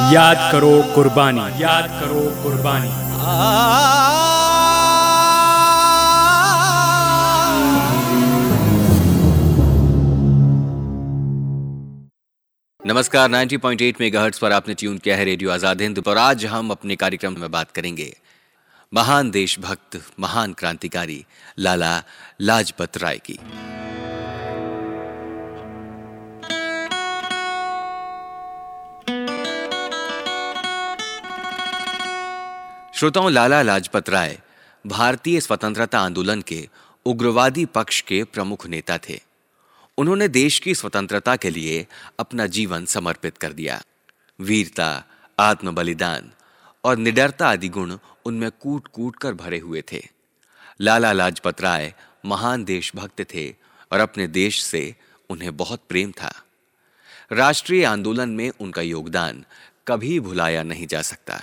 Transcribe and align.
याद 0.00 0.38
करो 0.52 0.70
कुर्बानी। 0.94 1.40
याद 1.62 1.88
करो 2.00 2.22
कुर्बानी। 2.42 2.88
नमस्कार 12.80 13.28
90.8 13.28 13.56
पॉइंट 13.58 14.00
मेगाहर्ट्ज 14.00 14.38
पर 14.38 14.52
आपने 14.52 14.74
ट्यून 14.74 14.98
किया 14.98 15.16
है 15.16 15.24
रेडियो 15.24 15.50
आज़ाद 15.50 15.80
हिंद। 15.80 16.02
और 16.08 16.18
आज 16.18 16.46
हम 16.46 16.70
अपने 16.70 16.96
कार्यक्रम 16.96 17.40
में 17.40 17.50
बात 17.50 17.70
करेंगे। 17.70 18.12
महान 18.92 19.30
देशभक्त 19.30 20.00
महान 20.20 20.52
क्रांतिकारी 20.52 21.24
लाला 21.58 21.96
लाजपत 22.40 22.98
राय 22.98 23.18
की। 23.18 23.38
श्रोताओं, 33.00 33.30
लाला 33.30 33.62
लाजपत 33.62 34.08
राय, 34.08 34.40
भारतीय 34.86 35.40
स्वतंत्रता 35.40 36.00
आंदोलन 36.00 36.42
के 36.42 36.68
उग्रवादी 37.04 37.64
पक्ष 37.64 38.00
के 38.00 38.24
प्रमुख 38.24 38.66
नेता 38.66 38.98
थे। 38.98 39.20
उन्होंने 39.98 40.28
देश 40.28 40.58
की 40.58 40.74
स्वतंत्रता 40.74 41.36
के 41.36 41.50
लिए 41.50 41.86
अपना 42.18 42.46
जीवन 42.46 42.84
समर्पित 42.84 43.38
कर 43.38 43.52
दिया। 43.52 43.82
वीरता 44.40 45.04
आत्म 45.38 45.74
बलिदान 45.74 46.30
और 46.84 46.96
निडरता 46.96 47.48
आदि 47.48 47.68
गुण 47.68 47.98
उनमें 48.24 48.50
कूट 48.50 48.88
कूट 48.88 49.16
कर 49.16 49.32
भरे 49.34 49.58
हुए 49.58 49.82
थे। 49.92 50.08
लाला 50.80 51.12
लाजपत 51.12 51.60
राय 51.60 51.94
महान 52.26 52.64
देशभक्त 52.64 53.20
थे 53.34 53.54
और 53.92 54.00
अपने 54.00 54.26
देश 54.26 54.62
से 54.62 54.96
उन्हें 55.30 55.56
बहुत 55.56 55.80
प्रेम 55.88 56.12
था। 56.12 56.42
राष्ट्रीय 57.32 57.84
आंदोलन 57.84 58.28
में 58.28 58.50
उनका 58.60 58.82
योगदान 58.82 59.44
कभी 59.88 60.20
भुलाया 60.20 60.62
नहीं 60.62 60.86
जा 60.86 61.02
सकता। 61.02 61.42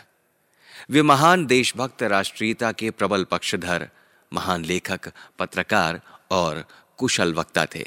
वे 0.89 1.01
महान 1.01 1.45
देशभक्त 1.45 2.03
राष्ट्रीयता 2.03 2.71
के 2.71 2.89
प्रबल 2.91 3.23
पक्षधर, 3.23 3.87
महान 4.33 4.65
लेखक, 4.65 5.11
पत्रकार 5.39 6.01
और 6.31 6.63
कुशल 6.97 7.33
वक्ता 7.33 7.65
थे। 7.65 7.85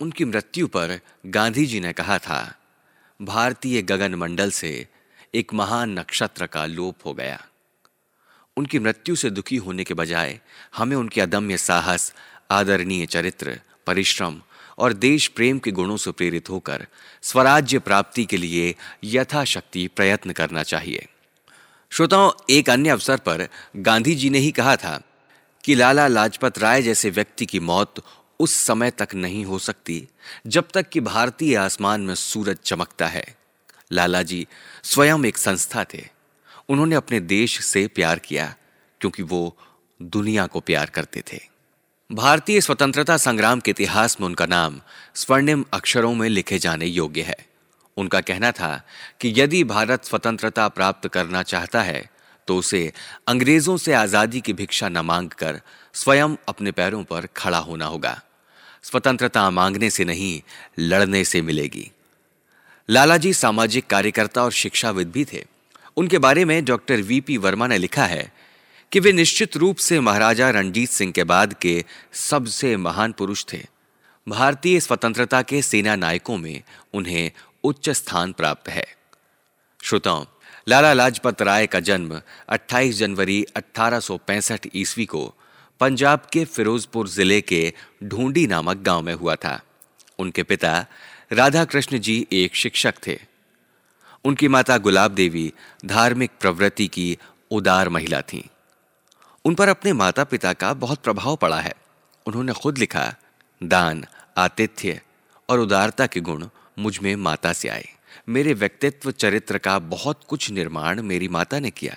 उनकी 0.00 0.24
मृत्यु 0.24 0.66
पर 0.66 0.98
गांधी 1.26 1.66
जी 1.66 1.80
ने 1.80 1.92
कहा 1.92 2.18
था, 2.18 2.54
भारतीय 3.20 3.82
गगन 3.82 4.14
मंडल 4.14 4.50
से 4.50 4.86
एक 5.34 5.54
महान 5.54 5.98
नक्षत्र 5.98 6.46
का 6.46 6.66
लोप 6.66 7.06
हो 7.06 7.14
गया। 7.14 7.40
उनकी 8.56 8.78
मृत्यु 8.78 9.16
से 9.16 9.30
दुखी 9.30 9.56
होने 9.56 9.84
के 9.84 9.94
बजाय 9.94 10.40
हमें 10.76 10.96
उनके 10.96 11.20
अदम्य 11.20 11.56
साहस, 11.56 12.12
आदरणीय 12.50 13.06
चरित्र, 13.06 13.60
परिश्रम 13.86 14.40
और 14.78 14.92
देश 14.92 15.28
प्रेम 15.28 15.58
के 15.58 15.70
गुणों 15.70 15.96
से 15.96 16.10
प्रेरित 16.10 16.50
होकर 16.50 16.86
स्वराज्य 17.22 17.78
प्राप्ति 17.78 18.24
के 18.24 18.36
लिए 18.36 18.74
यथाशक्ति 19.04 19.86
प्रयत्न 19.86 20.32
करना 20.32 20.62
चाहिए। 20.62 21.06
श्रोताओं, 21.92 22.32
एक 22.50 22.70
अन्य 22.70 22.90
अवसर 22.90 23.16
पर 23.16 23.48
गांधी 23.76 24.14
जी 24.14 24.30
ने 24.30 24.38
ही 24.38 24.50
कहा 24.50 24.76
था 24.76 25.02
कि 25.64 25.74
लाला 25.74 26.06
लाजपत 26.06 26.58
राय 26.58 26.82
जैसे 26.82 27.10
व्यक्ति 27.10 27.46
की 27.46 27.60
मौत 27.60 28.04
उस 28.40 28.54
समय 28.54 28.90
तक 28.90 29.08
नहीं 29.14 29.44
हो 29.44 29.58
सकती 29.58 30.08
जब 30.46 30.68
तक 30.74 30.88
कि 30.88 31.00
भारतीय 31.00 31.56
आसमान 31.56 32.00
में 32.00 32.14
सूरज 32.14 32.58
चमकता 32.64 33.06
है। 33.06 33.36
लाला 33.92 34.22
जी 34.22 34.46
स्वयं 34.84 35.24
एक 35.24 35.38
संस्था 35.38 35.84
थे। 35.84 36.08
उन्होंने 36.68 36.94
अपने 36.94 37.20
देश 37.20 37.64
से 37.64 37.86
प्यार 37.86 38.18
किया 38.18 38.54
क्योंकि 39.00 39.22
वो 39.22 39.56
दुनिया 40.02 40.46
को 40.46 40.60
प्यार 40.60 40.90
करते 40.90 41.22
थे। 41.32 41.40
भारतीय 42.12 42.60
स्वतंत्रता 42.60 43.16
संग्राम 43.16 43.60
के 43.60 43.70
इतिहास 43.70 44.20
में 44.20 44.26
उनका 44.26 44.46
नाम 44.46 44.80
स्वर्णिम 45.14 45.64
अक्षरों 45.72 46.14
में 46.14 46.28
लिखे 46.28 46.58
जाने 46.58 46.86
योग्य 46.86 47.22
है। 47.22 47.49
उनका 48.00 48.20
कहना 48.22 48.50
था 48.52 48.70
कि 49.20 49.32
यदि 49.36 49.62
भारत 49.66 50.04
स्वतंत्रता 50.04 50.68
प्राप्त 50.70 51.08
करना 51.08 51.42
चाहता 51.44 51.82
है 51.82 52.08
तो 52.48 52.56
उसे 52.56 52.80
अंग्रेज़ों 53.28 53.76
से 53.76 53.92
आज़ादी 53.94 54.40
की 54.40 54.52
भिक्षा 54.52 54.88
न 54.88 54.98
मांगकर 55.04 55.60
स्वयं 55.94 56.36
अपने 56.48 56.70
पैरों 56.72 57.02
पर 57.04 57.28
खड़ा 57.36 57.58
होना 57.58 57.86
होगा। 57.86 58.20
स्वतंत्रता 58.82 59.48
मांगने 59.50 59.90
से 59.90 60.04
नहीं, 60.04 60.40
लड़ने 60.78 61.24
से 61.24 61.42
मिलेगी। 61.42 61.90
लालाजी 62.88 63.32
सामाजिक 63.34 63.86
कार्यकर्ता 63.86 64.42
और 64.44 64.52
शिक्षाविद 64.52 65.10
भी 65.10 65.24
थे। 65.24 65.44
उनके 65.96 66.18
बारे 66.18 66.44
में 66.44 66.64
डॉक्टर 66.64 67.02
वीपी 67.02 67.36
वर्मा 67.36 67.66
ने 67.66 67.78
लिखा 67.78 68.04
है 68.04 68.30
कि 68.92 69.00
वे 69.00 69.12
निश्चित 69.12 69.56
रूप 69.56 69.76
से 69.78 70.00
महाराजा 70.00 70.50
रणजीत 70.50 70.90
सिंह 70.90 71.12
के 71.12 71.24
बाद 71.24 71.54
के 71.54 71.84
सबसे 72.20 72.76
महान 72.78 73.12
पुरुष 73.12 73.44
थे। 73.52 73.62
भारतीय 74.26 74.80
स्वतंत्रता 74.80 75.42
के 75.42 75.62
सेना 75.62 75.94
नायकों 75.96 76.36
में 76.38 76.62
उन्हें 76.94 77.30
उच्च 77.64 77.90
स्थान 77.90 78.32
प्राप्त 78.32 78.68
है। 78.68 78.86
श्रोताओं, 79.84 80.24
लाला 80.68 80.92
लाजपत 80.92 81.42
राय 81.42 81.66
का 81.66 81.80
जन्म 81.80 82.22
28 82.48 82.98
जनवरी 82.98 83.46
1865 83.56 84.66
ईस्वी 84.74 85.06
को 85.06 85.34
पंजाब 85.80 86.26
के 86.32 86.44
फिरोजपुर 86.44 87.08
ज़िले 87.08 87.40
के 87.40 87.72
ढूंढी 88.04 88.46
नामक 88.46 88.76
गाँव 88.76 89.02
में 89.02 89.14
हुआ 89.14 89.34
था। 89.34 89.62
उनके 90.18 90.42
पिता 90.42 90.86
राधा 91.32 91.64
कृष्ण 91.64 91.98
जी 91.98 92.26
एक 92.32 92.54
शिक्षक 92.54 92.94
थे। 93.06 93.20
उनकी 94.24 94.48
माता 94.48 94.78
गुलाब 94.78 95.10
देवी 95.10 95.52
धार्मिक 95.86 96.30
प्रवृत्ति 96.40 96.88
की 96.88 97.18
उदार 97.50 97.88
महिला 97.88 98.20
थीं। 98.20 98.42
उन 99.44 99.54
पर 99.54 99.68
अपने 99.68 99.92
माता 99.92 100.24
पिता 100.24 100.52
का 100.52 100.74
बहुत 100.74 100.98
प्रभाव 100.98 101.36
पड़ा 101.36 101.60
है। 101.60 101.74
उन्होंने 102.26 102.52
खुद 102.52 102.78
लिखा, 102.78 103.14
दान, 103.62 104.06
आतिथ्य 104.36 105.00
और 105.48 105.60
उदारता 105.60 106.06
के 106.06 106.20
गुण 106.20 106.48
मुझमें 106.78 107.16
माता 107.16 107.52
से 107.52 107.68
आए। 107.68 107.88
मेरे 108.28 108.54
व्यक्तित्व 108.54 109.10
चरित्र 109.10 109.58
का 109.58 109.78
बहुत 109.78 110.20
कुछ 110.28 110.50
निर्माण 110.50 111.02
मेरी 111.02 111.28
माता 111.28 111.58
ने 111.58 111.70
किया। 111.70 111.96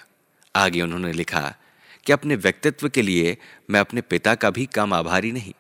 आगे 0.56 0.82
उन्होंने 0.82 1.14
लिखा 1.14 1.56
कि 2.06 2.14
अपने 2.14 2.36
व्यक्तित्व 2.36 2.90
के 2.90 3.02
लिए 3.02 3.38
मैं 3.70 3.80
अपने 3.80 4.02
पिता 4.02 4.36
का 4.36 4.50
भी 4.50 4.66
कम 4.66 4.94
आभारी 4.94 5.32
नहीं। 5.32 5.54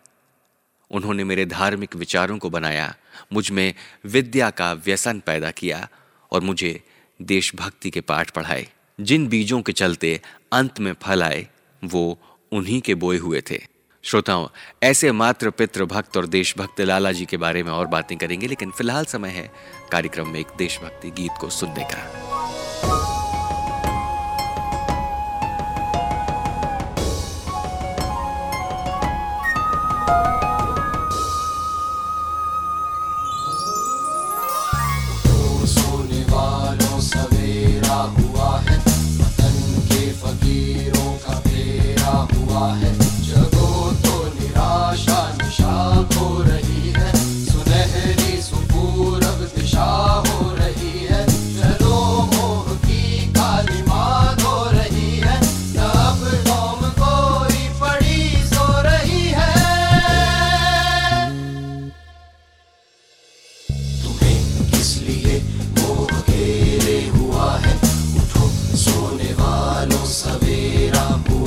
उन्होंने 0.91 1.23
मेरे 1.23 1.46
धार्मिक 1.46 1.96
विचारों 1.96 2.38
को 2.38 2.50
बनाया, 2.50 2.96
मुझमें 3.34 3.73
विद्या 4.06 4.50
का 4.50 4.73
व्यसन 4.73 5.19
पैदा 5.19 5.52
किया 5.52 5.90
और 6.31 6.41
मुझे 6.41 6.84
देशभक्ति 7.22 7.90
के 7.90 8.02
पाठ 8.02 8.31
पढ़ाए। 8.31 8.68
जिन 9.02 9.28
बीजों 9.28 9.62
के 9.62 9.72
चलते 9.72 10.22
अंत 10.52 10.79
में 10.79 10.94
फल 10.94 11.23
आए, 11.23 11.47
वो 11.84 12.19
उन्हीं 12.52 12.81
के 12.81 12.96
बोए 12.96 13.18
हुए 13.18 13.41
थे। 13.41 13.72
श्रोताओं, 14.06 14.47
ऐसे 14.84 15.12
मात्र 15.12 15.50
पित्र 15.50 15.86
भक्त 15.86 16.18
और 16.18 16.28
देशभक्त 16.28 16.81
लाला 16.81 17.12
जी 17.12 17.25
के 17.25 17.38
बारे 17.38 17.64
में 17.64 17.72
और 17.72 17.88
बातें 17.88 18.18
करेंगे, 18.18 18.47
लेकिन 18.47 18.72
फ़िलहाल 18.72 19.06
समय 19.06 19.30
है 19.30 19.52
कार्यक्रम 19.91 20.28
में 20.28 20.40
एक 20.40 20.47
देशभक्ति 20.58 21.12
गीत 21.12 21.31
को 21.41 21.50
सुनने 21.50 21.84
का। 21.84 23.22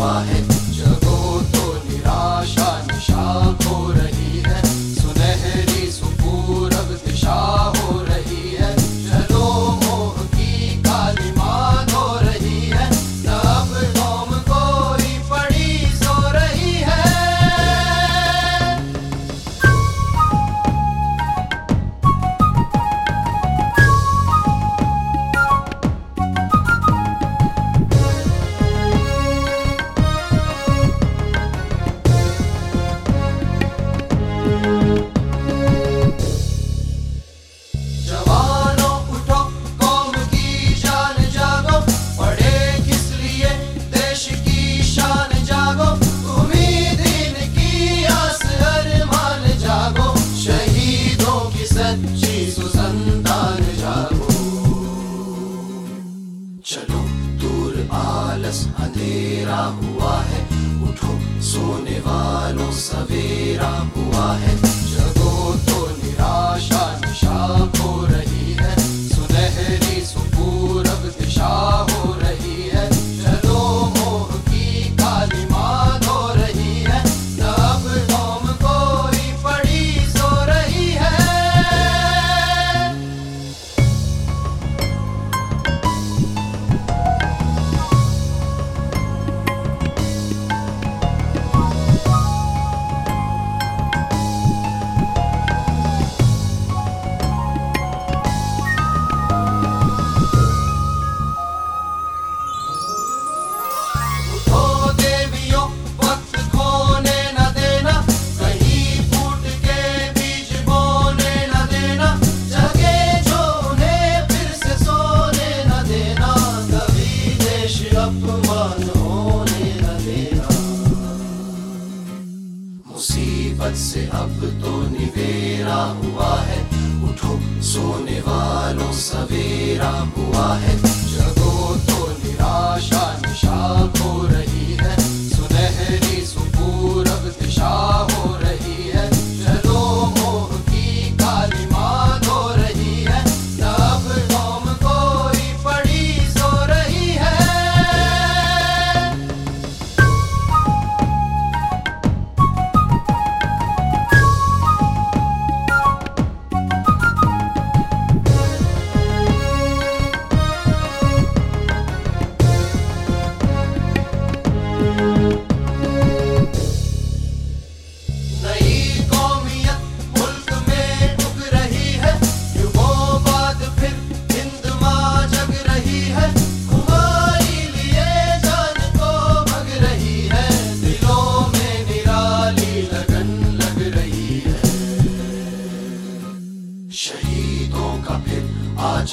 सवेरा 0.06 0.35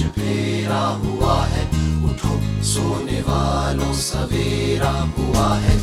हुआ 0.01 1.35
है 1.45 1.63
उठो 2.09 2.63
सोने 2.63 3.21
वालों 3.21 3.93
सवेरा 3.93 4.89
हुआ 4.89 5.55
है 5.55 5.77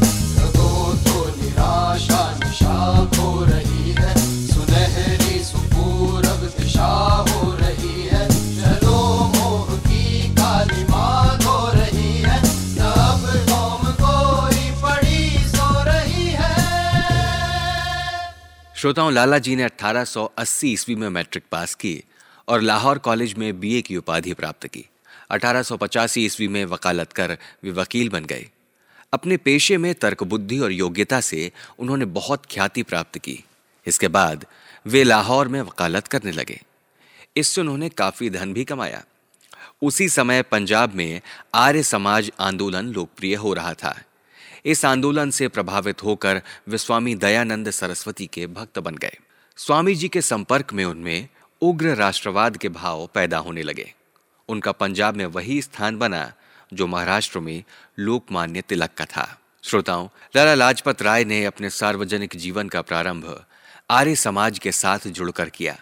तो 0.55 1.27
निराशा 1.37 2.39
निशा 2.39 2.75
हो 3.17 3.45
रही 3.45 3.91
है 3.91 4.15
सुनहरी 4.47 5.39
सुपूरब 5.45 6.43
दिशा 6.59 6.91
हो 7.31 7.55
रही 7.55 8.03
है 8.03 8.29
चलो 8.29 8.99
मोह 9.37 9.79
की 9.79 10.35
काली 10.35 10.85
धो 11.45 11.71
रही 11.75 12.13
है 12.19 12.43
कौम 13.49 13.93
कोई 14.03 14.71
पड़ी 14.83 15.45
सो 15.55 15.85
रही 15.85 16.27
है 16.27 16.55
श्रोताओं, 18.77 19.13
लाला 19.13 19.39
जी 19.39 19.57
ने 19.57 19.69
1880 19.69 20.65
ईस्वी 20.65 20.95
में 20.95 21.09
मैट्रिक 21.09 21.45
पास 21.53 21.75
की 21.75 22.03
और 22.51 22.61
लाहौर 22.61 22.99
कॉलेज 22.99 23.35
में 23.35 23.61
बीए 23.61 23.83
की 23.83 23.97
उपाधि 23.97 24.35
प्राप्त 24.35 24.67
की। 24.67 24.85
1885 25.31 26.21
ईस्वी 26.21 26.49
में 26.49 26.65
वकालत 26.65 27.13
कर 27.13 27.39
वे 27.65 27.71
वकील 27.71 28.09
बन 28.09 28.25
गए। 28.25 28.49
अपने 29.13 29.37
पेशे 29.37 29.77
में 29.77 29.95
तर्क 29.95 30.23
बुद्धि 30.23 30.59
और 30.59 30.73
योग्यता 30.73 31.21
से 31.21 31.53
उन्होंने 31.79 32.05
बहुत 32.05 32.47
ख्याति 32.47 32.83
प्राप्त 32.83 33.19
की। 33.19 33.45
इसके 33.87 34.09
बाद 34.09 34.47
वे 34.87 35.05
लाहौर 35.05 35.49
में 35.49 35.63
वकालत 35.63 36.07
करने 36.07 36.33
लगे। 36.33 36.63
इससे 37.37 37.61
उन्होंने 37.61 37.89
काफ़ी 37.89 38.31
धन 38.31 38.53
भी 38.53 38.65
कमाया। 38.65 39.05
उसी 39.83 40.09
समय 40.09 40.43
पंजाब 40.43 40.95
में 40.95 41.21
आर्य 41.55 41.83
समाज 41.83 42.33
आंदोलन 42.41 42.87
लोकप्रिय 42.87 43.35
हो 43.35 43.55
रहा 43.55 43.75
था। 43.75 44.01
इस 44.65 44.85
आंदोलन 44.85 45.31
से 45.31 45.49
प्रभावित 45.49 46.05
होकर 46.05 46.43
वे 46.69 46.79
स्वामी 46.79 47.15
दयानंद 47.15 47.71
सरस्वती 47.71 48.27
के 48.27 48.47
भक्त 48.47 48.79
बन 48.79 48.95
गए। 48.95 49.19
स्वामी 49.57 49.95
जी 49.95 50.09
के 50.09 50.23
संपर्क 50.23 50.73
में 50.73 50.85
उनमें 50.85 51.29
उग्र 51.63 51.95
राष्ट्रवाद 51.95 52.57
के 52.57 52.69
भाव 52.69 53.11
पैदा 53.15 53.39
होने 53.39 53.63
लगे। 53.63 53.95
उनका 54.49 54.73
पंजाब 54.73 55.17
में 55.17 55.27
वही 55.27 55.63
स्थान 55.63 55.99
बना, 55.99 56.33
जो 56.73 56.87
महाराष्ट्र 56.87 57.41
में 57.41 57.65
लोकमान्य 57.99 58.61
तिलक 58.61 58.91
का 58.97 59.05
था। 59.05 59.41
श्रोताओं, 59.63 60.09
लाला 60.37 60.55
लाजपत 60.55 61.03
राय 61.03 61.25
ने 61.25 61.45
अपने 61.45 61.71
सार्वजनिक 61.71 62.37
जीवन 62.37 62.69
का 62.69 62.83
प्रारंभ 62.83 63.45
आर्य 63.91 64.17
समाज 64.17 64.59
के 64.59 64.73
साथ 64.73 64.99
जुड़कर 65.07 65.49
किया। 65.49 65.77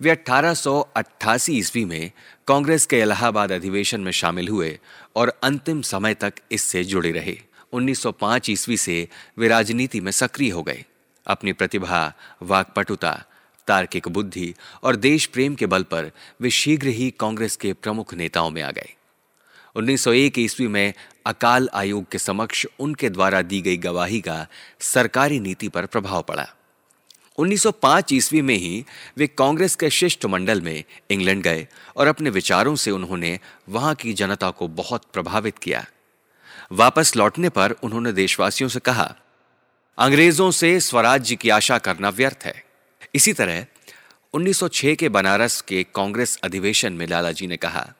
वे 0.00 0.10
1888 0.10 1.50
ईस्वी 1.50 1.84
में 1.84 2.12
कांग्रेस 2.46 2.86
के 2.86 3.00
इलाहाबाद 3.00 3.52
अधिवेशन 3.52 4.00
में 4.00 4.12
शामिल 4.12 4.48
हुए 4.48 4.78
और 5.16 5.40
अंतिम 5.42 5.82
समय 5.82 6.14
तक 6.14 6.34
इससे 6.52 6.84
जुड़े 6.84 7.12
रहे। 7.12 7.40
1905 7.72 8.50
ईस्वी 8.50 8.76
से 8.76 9.08
वे 9.38 9.48
राजनीति 9.48 10.00
में 10.00 10.12
सक्रिय 10.12 10.50
हो 10.50 10.62
गए। 10.62 10.84
अपनी 11.26 11.52
प्रतिभा, 11.52 12.12
वाकपटुता 12.42 13.24
तार्किक 13.70 14.08
बुद्धि 14.08 14.54
और 14.82 14.96
देश 14.96 15.26
प्रेम 15.26 15.54
के 15.54 15.66
बल 15.66 15.82
पर 15.82 16.10
वे 16.40 16.50
शीघ्र 16.50 16.88
ही 16.88 17.10
कांग्रेस 17.20 17.56
के 17.56 17.72
प्रमुख 17.72 18.14
नेताओं 18.14 18.50
में 18.50 18.62
आ 18.62 18.70
गए। 18.70 18.94
1901 19.76 20.38
ईस्वी 20.38 20.66
में 20.68 20.92
अकाल 21.26 21.68
आयोग 21.74 22.10
के 22.10 22.18
समक्ष 22.18 22.66
उनके 22.78 23.10
द्वारा 23.10 23.42
दी 23.42 23.60
गई 23.60 23.76
गवाही 23.76 24.20
का 24.20 24.46
सरकारी 24.80 25.40
नीति 25.40 25.68
पर 25.68 25.86
प्रभाव 25.86 26.22
पड़ा। 26.22 26.46
1905 27.38 28.12
ईस्वी 28.12 28.42
में 28.42 28.54
ही 28.54 28.84
वे 29.16 29.26
कांग्रेस 29.26 29.74
के 29.76 29.90
शिष्टमंडल 29.90 30.60
में 30.60 30.84
इंग्लैंड 31.10 31.42
गए 31.42 31.66
और 31.96 32.06
अपने 32.06 32.30
विचारों 32.30 32.74
से 32.76 32.90
उन्होंने 32.90 33.38
वहाँ 33.68 33.94
की 33.94 34.12
जनता 34.12 34.50
को 34.50 34.68
बहुत 34.68 35.04
प्रभावित 35.12 35.58
किया। 35.58 35.84
वापस 36.72 37.16
लौटने 37.16 37.48
पर 37.48 37.74
उन्होंने 37.82 38.12
देशवासियों 38.12 38.68
से 38.68 38.80
कहा, 38.80 39.14
अंग्रेज़ों 39.98 40.50
से 40.50 40.80
स्वराज्य 40.80 41.36
की 41.36 41.48
आशा 41.50 41.78
करना 41.78 42.08
व्यर्थ 42.08 42.44
है। 42.44 42.69
इसी 43.14 43.32
तरह 43.32 43.66
1906 44.34 44.96
के 44.96 45.08
बनारस 45.08 45.60
के 45.60 45.86
कांग्रेस 45.94 46.38
अधिवेशन 46.44 46.92
में 46.92 47.06
लाला 47.06 47.32
जी 47.32 47.46
ने 47.46 47.56
कहा, 47.56 47.94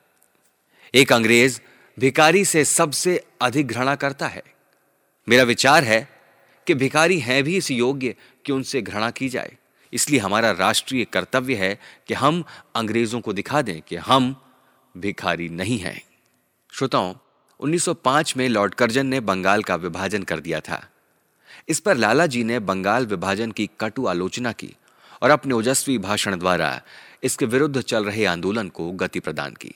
एक 0.95 1.13
अंग्रेज़ 1.13 1.59
भिकारी 1.99 2.45
से 2.45 2.65
सबसे 2.65 3.25
अधिक 3.41 3.67
घृणा 3.67 3.95
करता 3.95 4.27
है। 4.27 4.43
मेरा 5.29 5.43
विचार 5.43 5.83
है 5.83 6.09
कि 6.67 6.73
भिखारी 6.73 7.19
हैं 7.19 7.43
भी 7.43 7.57
इस 7.57 7.71
योग्य 7.71 8.15
कि 8.45 8.51
उनसे 8.51 8.81
घृणा 8.81 9.11
की 9.11 9.29
जाए। 9.29 9.57
इसलिए 9.93 10.19
हमारा 10.19 10.51
राष्ट्रीय 10.51 11.05
कर्तव्य 11.05 11.55
है 11.55 11.79
कि 12.07 12.13
हम 12.13 12.43
अंग्रेज़ों 12.75 13.21
को 13.21 13.33
दिखा 13.33 13.61
दें 13.61 13.81
कि 13.81 13.95
हम 13.95 14.41
भिखारी 14.97 15.49
नहीं 15.49 15.79
हैं। 15.79 16.03
श्रोताओं 16.73 17.15
1905 17.59 18.37
में 18.37 18.49
लॉर्ड 18.49 18.73
कर्जन 18.73 19.05
ने 19.05 19.19
बंगाल 19.19 19.63
का 19.63 19.75
विभाजन 19.75 20.23
कर 20.23 20.39
दिया 20.39 20.59
था। 20.59 20.89
इस 21.69 21.79
पर 21.79 21.97
लाला 21.97 22.25
जी 22.25 22.43
ने 22.43 22.59
बंगाल 22.59 23.05
विभाजन 23.05 23.51
की 23.51 23.69
कटु 23.79 24.07
आलोचना 24.07 24.51
की। 24.51 24.75
और 25.21 25.29
अपने 25.29 25.53
ओजस्वी 25.53 25.97
भाषण 25.97 26.37
द्वारा 26.37 26.81
इसके 27.23 27.45
विरुद्ध 27.45 27.81
चल 27.81 28.05
रहे 28.05 28.25
आंदोलन 28.25 28.69
को 28.69 28.91
गति 28.93 29.19
प्रदान 29.19 29.53
की। 29.53 29.75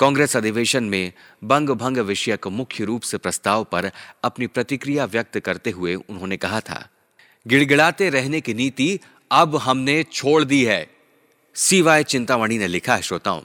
कांग्रेस 0.00 0.36
अधिवेशन 0.36 0.84
में 0.84 1.12
बंग 1.44 1.70
भंग 1.70 1.98
विषयक 1.98 2.46
मुख्य 2.48 2.84
रूप 2.84 3.02
से 3.02 3.18
प्रस्ताव 3.18 3.64
पर 3.64 3.90
अपनी 4.24 4.46
प्रतिक्रिया 4.46 5.04
व्यक्त 5.04 5.38
करते 5.38 5.70
हुए 5.70 5.94
उन्होंने 5.94 6.36
कहा 6.36 6.60
था, 6.60 6.88
गिड़गिड़ाते 7.46 8.10
रहने 8.10 8.40
की 8.40 8.54
नीति 8.54 8.98
अब 9.30 9.56
हमने 9.56 10.02
छोड़ 10.04 10.42
दी 10.44 10.64
है। 10.64 10.86
सीवाय 11.56 12.04
चिंतामणि 12.04 12.58
ने 12.58 12.66
लिखा 12.66 12.94
है, 12.94 13.02
श्रोताओं, 13.02 13.42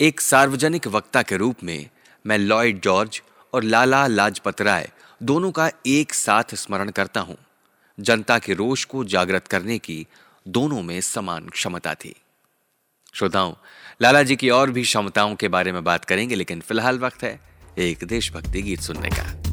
एक 0.00 0.20
सार्वजनिक 0.20 0.86
वक्ता 0.86 1.22
के 1.22 1.36
रूप 1.36 1.64
में 1.64 1.88
मैं 2.24 2.38
लॉयड 2.38 2.80
जॉर्ज 2.80 3.20
और 3.52 3.64
लाला 3.64 4.06
लाजपत 4.06 4.60
राय 4.60 4.88
दोनों 5.22 5.50
का 5.50 5.70
एक 5.86 6.14
साथ 6.14 6.54
स्मरण 6.54 6.90
करता 6.90 7.20
हूँ। 7.20 7.36
जनता 7.98 8.38
के 8.38 8.54
रोष 8.54 8.84
को 8.84 9.04
जागृत 9.06 9.46
करने 9.48 9.78
की 9.78 10.06
दोनों 10.48 10.82
में 10.82 11.00
समान 11.00 11.48
क्षमता 11.48 11.94
थी। 11.94 12.14
श्रोताओं, 13.14 13.54
लाला 14.02 14.22
जी 14.22 14.36
की 14.36 14.50
और 14.50 14.70
भी 14.70 14.82
क्षमताओं 14.82 15.34
के 15.34 15.48
बारे 15.48 15.72
में 15.72 15.84
बात 15.84 16.04
करेंगे, 16.04 16.34
लेकिन 16.34 16.60
फ़िलहाल 16.60 16.98
वक्त 16.98 17.22
है 17.22 17.40
एक 17.78 18.04
देशभक्ति 18.04 18.62
गीत 18.62 18.80
सुनने 18.80 19.08
का। 19.08 19.45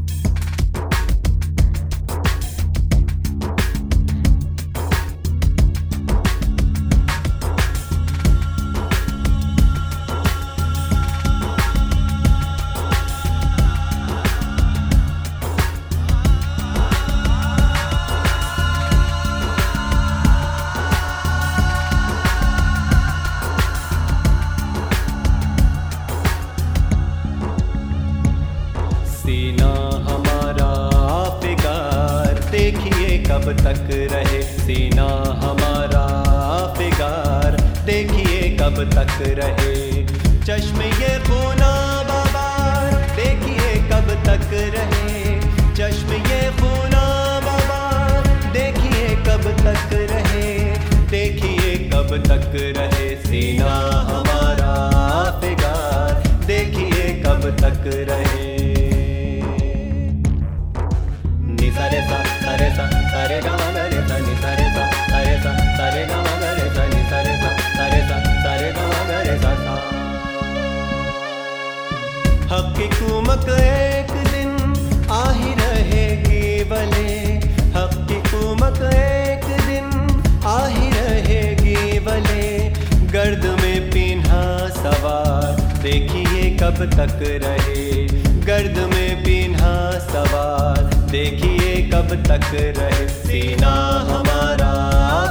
सवार। 84.84 85.62
देखिए 85.84 86.50
कब 86.58 86.86
तक 86.92 87.20
रहे। 87.22 88.04
गर्द 88.46 88.78
में 88.94 89.24
पीना 89.24 89.92
सवार। 90.00 90.84
देखिए 91.12 91.90
कब 91.94 92.16
तक 92.28 92.50
रहे। 92.54 93.08
सीना 93.08 93.74
हमारा 94.10 94.72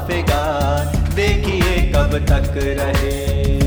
फिगार 0.07 0.97
देखिए 1.15 1.93
कब 1.93 2.19
तक 2.19 2.55
रहे। 2.57 3.62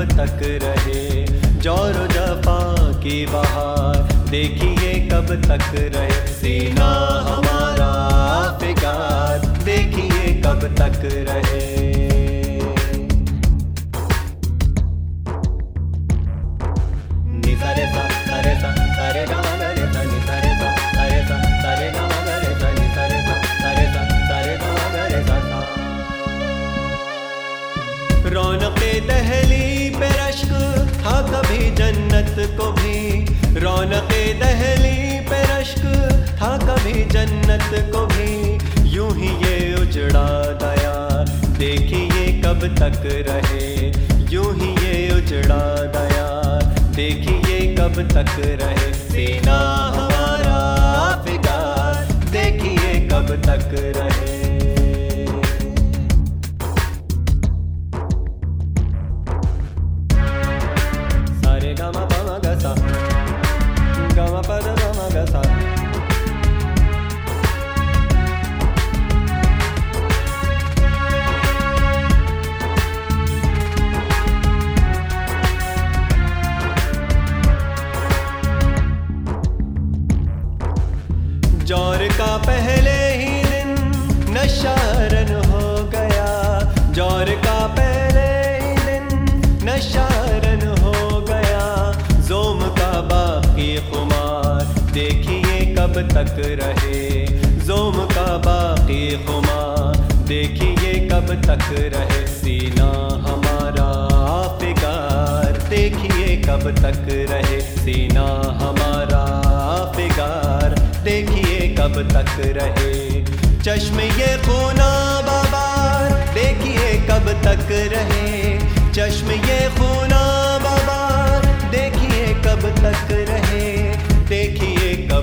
तक 0.00 0.40
रहे, 0.62 1.24
ज़ोर 1.60 1.92
जफा 1.92 2.58
की 3.02 3.26
बहार, 3.26 3.96
देखिए 4.30 5.08
कब 5.08 5.34
तक 5.44 5.70
रहे। 5.94 6.26
सीना 6.26 6.90
हमारा 7.28 7.92
फिगार, 8.58 9.38
देखिए 9.64 10.34
कब 10.34 10.74
तक 10.78 11.00
रहे। 11.04 12.07
दहली 34.40 35.20
पे 35.28 35.42
रश्क 35.44 35.82
था 36.40 36.56
कभी 36.58 37.04
जन्नत 37.12 37.70
को 37.92 38.06
भी। 38.06 38.32
यूँ 38.90 39.10
ही 39.16 39.28
ये 39.44 39.74
उजड़ा 39.74 40.28
दया, 40.62 40.94
देखिए 41.58 42.26
कब 42.42 42.66
तक 42.76 43.02
रहे। 43.28 43.66
यूँ 44.32 44.52
ही 44.54 44.70
ये 44.84 44.94
उजड़ा 45.16 45.62
दया, 45.96 46.28
देखिए 46.96 47.60
कब 47.76 48.02
तक 48.14 48.34
रहे। 48.62 48.92
सीना 48.94 49.58
हमारा 49.96 50.58
फिगार 51.24 52.04
देखिए 52.32 52.94
कब 53.10 53.34
तक 53.46 53.70
रहे। 53.96 54.37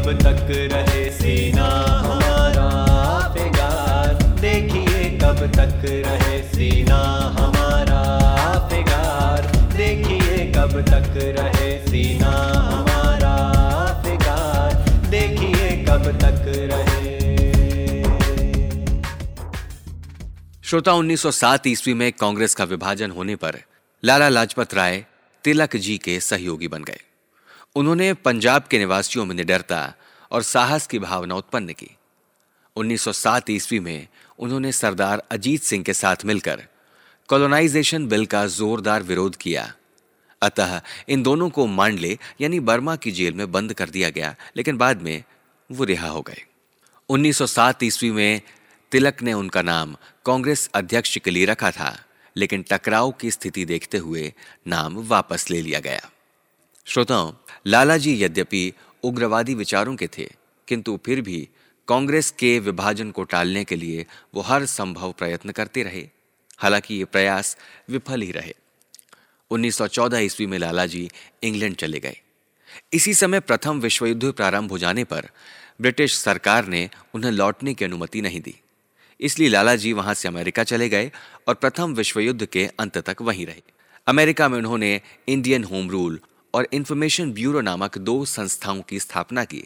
कब 0.06 0.18
तक 0.18 0.48
रहे 0.72 1.12
सीना 1.12 1.66
हमारा 2.00 2.66
फिगार 3.34 4.14
देखिए 4.42 5.10
कब 5.18 5.40
तक 5.52 5.82
रहे 5.86 6.42
सीना 6.44 6.98
हमारा 7.38 8.02
फिगार 8.70 9.48
देखिए 9.78 10.52
कब 10.52 10.76
तक 10.82 11.18
रहे 11.40 11.72
सीना 11.88 12.30
हमारा 12.68 13.34
फिगार 14.04 14.76
देखिए 15.10 15.72
कब 15.90 16.12
तक 16.20 16.46
रहे। 16.72 17.16
श्रोता 20.64 20.94
1907 20.94 21.68
ईस्वी 21.68 21.94
में 21.94 22.12
कांग्रेस 22.12 22.56
का 22.56 22.64
विभाजन 22.64 23.12
होने 23.12 23.36
पर 23.36 23.60
लाला 24.04 24.30
लाजपत 24.30 24.74
राय 24.74 25.06
तिलक 25.44 25.76
जी 25.76 25.98
के 25.98 26.20
सहयोगी 26.20 26.68
बन 26.68 26.84
गए। 26.84 27.02
उन्होंने 27.76 28.14
पंजाब 28.14 28.64
के 28.64 28.80
निवासियों 28.80 29.26
में 29.26 29.36
निडरता 29.36 29.94
और 30.32 30.42
साहस 30.42 30.88
की 30.88 31.00
भावना 31.00 31.36
उत्पन्न 31.36 31.74
की। 31.74 31.98
1907 32.76 33.50
ईस्वी 33.50 33.80
में 33.80 34.08
उन्होंने 34.40 34.72
सरदार 34.72 35.24
अजीत 35.32 35.64
सिंह 35.64 35.84
के 35.84 35.94
साथ 35.94 36.16
मिलकर 36.26 36.64
कॉलोनाइजेशन 37.28 38.08
बिल 38.08 38.26
का 38.26 38.48
जोरदार 38.48 39.04
विरोध 39.04 39.36
किया। 39.36 39.74
अतः 40.42 40.82
इन 41.10 41.24
दोनों 41.24 41.50
को 41.50 41.66
मांडले 41.68 42.18
यानी 42.42 42.60
बर्मा 42.60 42.96
की 42.96 43.12
जेल 43.12 43.34
में 43.34 43.52
बंद 43.52 43.74
कर 43.74 43.90
दिया 43.90 44.10
गया, 44.10 44.36
लेकिन 44.58 44.78
बाद 44.78 45.02
में 45.02 45.24
वो 45.72 45.84
रिहा 45.84 46.08
हो 46.08 46.22
गए। 46.22 46.46
1907 47.10 47.84
ईस्वी 47.84 48.12
में 48.12 48.42
तिलक 48.92 49.22
ने 49.22 49.34
उनका 49.34 49.62
नाम 49.62 49.96
कांग्रेस 50.26 50.70
अध्यक्ष 50.76 51.18
के 51.18 51.32
लिए 51.32 51.46
रखा 51.46 51.72
था, 51.72 52.00
लेकिन 52.36 52.66
टकराव 52.72 53.12
की 53.12 53.32
स्थिति 53.32 53.66
देखते 53.66 53.98
हुए 53.98 54.34
नाम 54.68 54.98
वापस 54.98 55.50
ले 55.50 55.62
लिया 55.62 55.80
गया। 55.80 56.10
श्रोताओं 56.86 57.32
लालाजी 57.68 58.24
यद्यपि 58.24 58.74
उग्रवादी 59.04 59.54
विचारों 59.56 59.96
के 59.96 60.08
थे, 60.08 60.32
किंतु 60.68 61.00
फिर 61.06 61.22
भी 61.22 61.50
कांग्रेस 61.88 62.32
के 62.32 62.60
विभाजन 62.60 63.12
को 63.12 63.24
टालने 63.24 63.64
के 63.64 63.76
लिए 63.76 64.06
वो 64.34 64.42
हर 64.42 64.66
संभव 64.66 65.12
प्रयत्न 65.12 65.52
करते 65.52 65.84
रहे। 65.84 66.10
हालाँकि 66.58 66.96
ये 66.96 67.06
प्रयास 67.06 67.58
विफल 67.90 68.22
ही 68.22 68.32
रहे। 68.32 68.54
1914 69.52 70.20
ईस्वी 70.20 70.46
में 70.46 70.58
लालाजी 70.60 71.10
इंग्लैंड 71.44 71.76
चले 71.76 72.00
गए। 72.00 72.22
इसी 72.94 73.14
समय 73.14 73.40
प्रथम 73.40 73.80
विश्व 73.80 74.06
युद्ध 74.06 74.32
प्रारंभ 74.32 74.72
हो 74.72 74.78
जाने 74.78 75.04
पर 75.04 75.30
ब्रिटिश 75.82 76.18
सरकार 76.18 76.66
ने 76.66 76.90
उन्हें 77.14 77.32
लौटने 77.32 77.74
की 77.74 77.86
अनुमति 77.86 78.22
नहीं 78.22 78.42
दी। 78.42 78.56
इसलिए 79.20 79.50
लालाजी 79.50 79.94
वहाँ 79.94 80.14
से 80.14 80.28
अमेरिका 80.28 80.64
चले 80.64 80.90
गए 80.90 81.12
और 81.48 81.56
प्रथम 81.56 81.94
विश्व 81.94 82.20
युद्ध 82.20 82.46
के 82.46 82.70
अंत 82.80 82.98
तक 82.98 83.22
वहीं 83.22 83.46
रहे। 83.46 83.62
अमेरिका 84.08 84.50
में 84.50 84.58
उन्होंने 84.58 85.02
इंडियन 85.28 85.64
होम 85.64 85.90
रूल 85.90 86.20
और 86.56 86.68
इंफॉर्मेशन 86.74 87.32
ब्यूरो 87.34 87.62
नामक 87.62 87.98
दो 88.00 88.24
संस्थाओं 88.26 88.82
की 88.82 89.00
स्थापना 89.00 89.44
की 89.46 89.64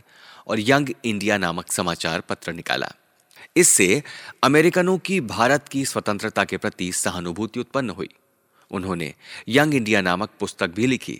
और 0.48 0.60
यंग 0.60 0.90
इंडिया 1.06 1.38
नामक 1.38 1.72
समाचार 1.72 2.22
पत्र 2.22 2.54
निकाला। 2.54 2.92
इससे 3.56 4.02
अमेरिकनों 4.44 4.98
की 5.00 5.20
भारत 5.28 5.68
की 5.68 5.84
स्वतंत्रता 5.86 6.44
के 6.44 6.58
प्रति 6.58 6.92
सहानुभूति 6.94 7.60
उत्पन्न 7.60 7.90
हुई। 7.90 8.10
उन्होंने 8.72 9.14
यंग 9.50 9.74
इंडिया 9.76 10.02
नामक 10.02 10.30
पुस्तक 10.40 10.70
भी 10.70 10.88
लिखी, 10.88 11.20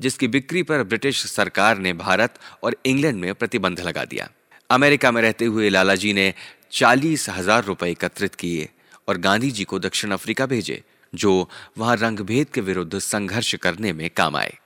जिसकी 0.00 0.28
बिक्री 0.28 0.62
पर 0.62 0.82
ब्रिटिश 0.84 1.24
सरकार 1.26 1.78
ने 1.78 1.92
भारत 1.94 2.38
और 2.62 2.76
इंग्लैंड 2.86 3.20
में 3.20 3.34
प्रतिबंध 3.34 3.80
लगा 3.80 4.04
दिया। 4.04 4.28
अमेरिका 4.70 5.10
में 5.12 5.20
रहते 5.22 5.44
हुए 5.44 5.68
लालाजी 5.68 6.12
ने 6.12 6.32
चालीस 6.72 7.28
हज़ार 7.28 7.64
रुपए 7.64 7.90
एकत्रित 7.90 8.34
किए 8.34 8.68
और 9.08 9.18
गांधी 9.18 9.50
जी 9.50 9.64
को 9.64 9.78
दक्षिण 9.78 10.10
अफ्रीका 10.10 10.46
भेजे, 10.46 10.82
जो 11.12 11.48
वहाँ 11.78 11.96
रंगभेद 11.96 12.48
के 12.48 12.60
विरुद्ध 12.60 12.98
संघर्ष 12.98 13.54
करने 13.54 13.92
में 13.92 14.08
काम 14.16 14.36
आए। 14.36 14.56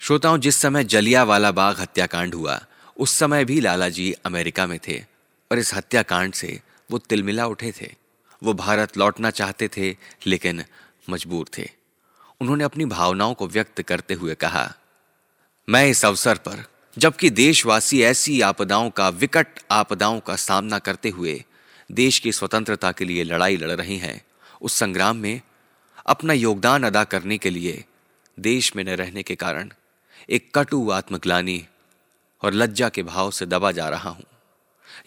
श्रोताओं, 0.00 0.38
जिस 0.38 0.56
समय 0.56 0.84
जलियावाला 0.84 1.50
बाग 1.52 1.80
हत्याकांड 1.80 2.34
हुआ, 2.34 2.66
उस 2.96 3.12
समय 3.12 3.44
भी 3.44 3.60
लाला 3.60 3.88
जी 3.88 4.12
अमेरिका 4.12 4.66
में 4.66 4.78
थे 4.88 5.04
और 5.52 5.58
इस 5.58 5.74
हत्याकांड 5.74 6.32
से 6.32 6.60
वो 6.90 6.98
तिलमिला 6.98 7.46
उठे 7.46 7.72
थे। 7.80 7.94
वो 8.42 8.52
भारत 8.52 8.96
लौटना 8.96 9.30
चाहते 9.30 9.68
थे, 9.68 9.96
लेकिन 10.26 10.64
मजबूर 11.10 11.46
थे। 11.58 11.70
उन्होंने 12.40 12.64
अपनी 12.64 12.84
भावनाओं 12.84 13.34
को 13.34 13.48
व्यक्त 13.48 13.82
करते 13.82 14.14
हुए 14.14 14.34
कहा, 14.34 14.74
मैं 15.68 15.86
इस 15.86 16.04
अवसर 16.04 16.36
पर, 16.36 16.64
जबकि 16.98 17.30
देशवासी 17.30 18.02
ऐसी 18.02 18.40
आपदाओं 18.40 18.90
का, 18.90 19.08
विकट 19.08 19.46
आपदाओं 19.70 20.20
का 20.20 20.36
सामना 20.36 20.78
करते 20.78 21.08
हुए, 21.08 21.44
देश 21.92 22.18
की 22.18 22.32
स्वतंत्रता 22.32 22.92
के 22.92 23.04
लिए 23.04 23.24
लड़ाई 23.24 23.56
लड़ 23.56 23.70
रहे 23.70 23.96
हैं, 23.96 24.22
उस 24.62 24.74
संग्राम 24.74 25.16
में 25.16 25.40
अपना 26.06 26.32
योगदान 26.32 26.82
अदा 26.82 27.04
करने 27.04 27.38
के 27.38 27.50
लिए 27.50 27.84
देश 28.40 28.76
में 28.76 28.84
न 28.84 28.88
रहने 28.88 29.22
के 29.22 29.34
कारण 29.34 29.72
एक 30.28 30.50
कटु 30.54 30.90
आत्मग्लानी 30.90 31.64
और 32.42 32.54
लज्जा 32.54 32.88
के 32.88 33.02
भाव 33.02 33.30
से 33.30 33.46
दबा 33.46 33.70
जा 33.72 33.88
रहा 33.88 34.10
हूँ। 34.10 34.24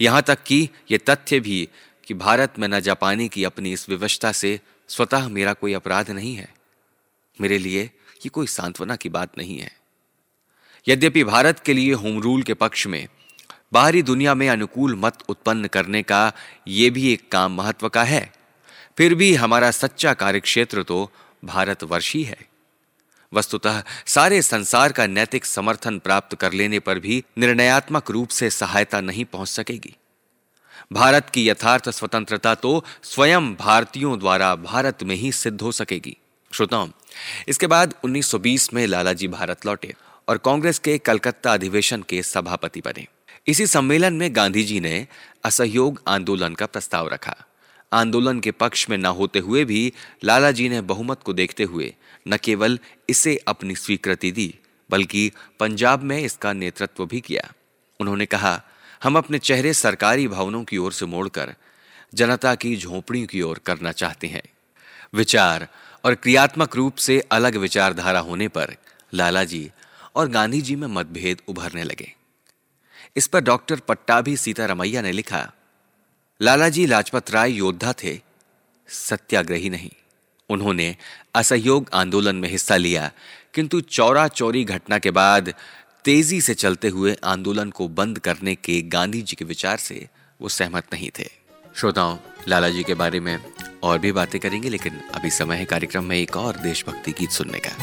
यहाँ 0.02 0.22
तक 0.22 0.44
कि 0.44 0.70
यह 0.92 1.00
तथ्य 1.10 1.40
भी 1.40 1.68
कि 2.08 2.14
भारत 2.14 2.54
में 2.60 2.68
न 2.68 2.80
जा 2.80 2.94
पाने 2.94 3.28
की 3.28 3.44
अपनी 3.44 3.74
इस 3.74 3.88
विवशता 3.90 4.32
से 4.32 4.60
स्वतः 4.90 5.28
मेरा 5.28 5.54
कोई 5.54 5.74
अपराध 5.74 6.10
नहीं 6.12 6.36
है। 6.36 6.50
मेरे 7.42 7.58
लिए 7.58 7.84
ये 7.84 8.30
कोई 8.30 8.48
सांत्वना 8.48 8.96
की 8.96 9.10
बात 9.10 9.38
नहीं 9.38 9.58
है। 9.60 9.72
यद्यपि 10.88 11.24
भारत 11.24 11.60
के 11.60 11.74
लिए 11.74 11.94
होम 11.94 12.20
रूल 12.22 12.44
के 12.44 12.54
पक्ष 12.54 12.88
में 12.88 13.08
बाहरी 13.74 14.02
दुनिया 14.04 14.36
में 14.36 14.48
अनुकूल 14.50 14.96
मत 14.96 15.24
उत्पन्न 15.30 15.68
करने 15.68 16.04
का 16.04 16.32
यह 16.68 16.92
भी 16.92 17.12
एक 17.14 17.32
काम 17.32 17.58
महत्व 17.58 17.90
का 17.90 18.04
है, 18.04 18.32
फिर 18.98 19.16
भी 19.16 19.34
हमारा 19.36 19.72
सच्चा 19.72 20.14
कार्यक्षेत्र 20.14 20.84
तो 20.84 21.10
भारतवर्ष 21.46 22.14
ही 22.14 22.24
है। 22.24 22.51
वस्तुतः 23.34 23.84
सारे 24.06 24.42
संसार 24.42 24.92
का 24.92 25.06
नैतिक 25.08 25.46
समर्थन 25.46 26.00
प्राप्त 26.00 26.36
कर 26.36 26.54
लेने 26.54 26.80
पर 26.80 27.00
भी 27.00 27.24
निर्णयात्मक 27.38 28.12
रूप 28.12 28.30
से 28.30 28.50
सहायता 28.50 29.02
नहीं 29.02 29.26
पहुँच 29.26 29.48
सकेगी। 29.48 29.96
भारत 30.94 31.30
की 31.30 31.48
यथार्थ 31.50 31.90
स्वतंत्रता 31.90 32.56
तो 32.56 32.84
स्वयं 33.04 33.54
भारतीयों 33.56 34.20
द्वारा 34.20 34.56
भारत 34.56 35.04
में 35.04 35.16
ही 35.16 35.32
सिद्ध 35.32 35.62
हो 35.62 35.72
सकेगी। 35.72 36.18
श्रोताओं, 36.52 36.90
इसके 37.48 37.68
बाद 37.68 37.94
1920 38.04 38.74
में 38.74 38.88
लालाजी 38.88 39.28
भारत 39.28 39.66
लौटे 39.66 39.96
और 40.28 40.38
कांग्रेस 40.38 40.80
के 40.80 40.98
कलकत्ता 40.98 41.54
अधिवेशन 41.54 42.04
के 42.10 42.24
सभापति 42.24 42.82
बने। 42.86 43.08
इसी 43.48 43.68
सम्मेलन 43.68 44.14
में 44.14 44.36
गांधी 44.36 44.64
जी 44.64 44.80
ने 44.80 45.08
असहयोग 45.44 46.02
आंदोलन 46.08 46.54
का 46.54 46.66
प्रस्ताव 46.66 47.08
रखा। 47.08 47.36
आंदोलन 47.94 48.40
के 48.40 48.52
पक्ष 48.52 48.90
में 48.90 48.98
न 48.98 49.06
होते 49.06 49.40
हुए 49.40 49.66
भी 49.66 49.94
लालाजी 50.24 50.70
ने 50.70 50.82
बहुमत 50.82 51.24
को 51.24 51.34
देखते 51.34 51.64
हुए 51.64 51.94
न 52.28 52.38
केवल 52.38 52.80
इसे 53.10 53.36
अपनी 53.48 53.76
स्वीकृति 53.76 54.32
दी, 54.32 54.60
बल्कि 54.90 55.32
पंजाब 55.60 56.04
में 56.04 56.20
इसका 56.20 56.54
नेतृत्व 56.54 57.06
भी 57.06 57.22
किया। 57.22 57.52
उन्होंने 58.00 58.26
कहा, 58.26 58.62
हम 59.04 59.18
अपने 59.18 59.40
चेहरे 59.40 59.74
सरकारी 59.74 60.28
भवनों 60.28 60.64
की 60.64 60.78
ओर 60.78 60.94
से 60.94 61.06
मोड़कर, 61.06 61.56
जनता 62.14 62.56
की 62.56 62.78
झोपड़ियों 62.78 63.28
की 63.28 63.42
ओर 63.42 63.60
करना 63.66 63.92
चाहते 63.92 64.28
हैं। 64.28 64.44
विचार 65.14 65.68
और 66.06 66.16
क्रियात्मक 66.16 66.76
रूप 66.76 66.96
से 66.96 67.20
अलग 67.20 67.56
विचारधारा 67.56 68.20
होने 68.20 68.48
पर 68.48 68.76
लालाजी 69.14 69.72
और 70.16 70.28
गांधी 70.28 70.62
जी 70.62 70.76
में 70.76 70.88
मतभेद 70.88 71.42
उभरने 71.48 71.84
लगे। 71.84 72.14
इस 73.16 73.28
पर 73.28 73.40
डॉक्टर 73.40 73.80
पट्टाभी 73.80 74.38
सीतारमैया 74.38 75.02
ने 75.02 75.12
लिखा 75.12 75.52
लालाजी 76.42 76.86
लाजपत 76.86 77.32
राय 77.32 77.52
योद्धा 77.52 77.94
थे, 77.94 78.20
सत्याग्रही 78.88 79.70
नहीं। 79.70 79.92
उन्होंने 80.52 80.96
असहयोग 81.36 81.90
आंदोलन 81.94 82.36
में 82.36 82.50
हिस्सा 82.50 82.78
लिया। 82.78 83.12
किंतु 83.54 83.82
चौरा 83.82 84.28
चौरी 84.28 84.64
घटना 84.64 84.98
के 84.98 85.12
बाद 85.12 85.54
तेज़ी 86.06 86.42
से 86.42 86.54
चलते 86.54 86.88
हुए 86.88 87.16
आंदोलन 87.24 87.70
को 87.70 87.88
बंद 87.88 88.20
करने 88.20 88.56
के 88.56 88.82
गांधी 88.82 89.22
जी 89.22 89.36
के 89.36 89.46
विचार 89.46 89.78
से 89.78 90.08
वो 90.42 90.50
सहमत 90.50 90.84
नहीं 90.94 91.10
थे। 91.20 91.30
श्रोताओं 91.76 92.18
लाला 92.48 92.70
जी 92.70 92.84
के 92.84 92.94
बारे 92.94 93.20
में 93.20 93.38
और 93.84 94.00
भी 94.00 94.12
बातें 94.12 94.42
करेंगे, 94.42 94.70
लेकिन 94.70 95.02
अभी 95.14 95.30
समय 95.30 95.56
है 95.56 95.66
कार्यक्रम 95.66 96.04
में 96.04 96.18
एक 96.18 96.38
और 96.38 96.56
देशभक्ति 96.56 97.12
गीत 97.12 97.32
सुनने 97.32 97.60
का। 97.60 97.74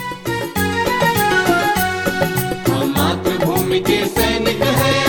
मातृभूमि 2.85 3.81
के 3.81 4.07
सैनिक 4.07 4.63
है। 4.63 5.08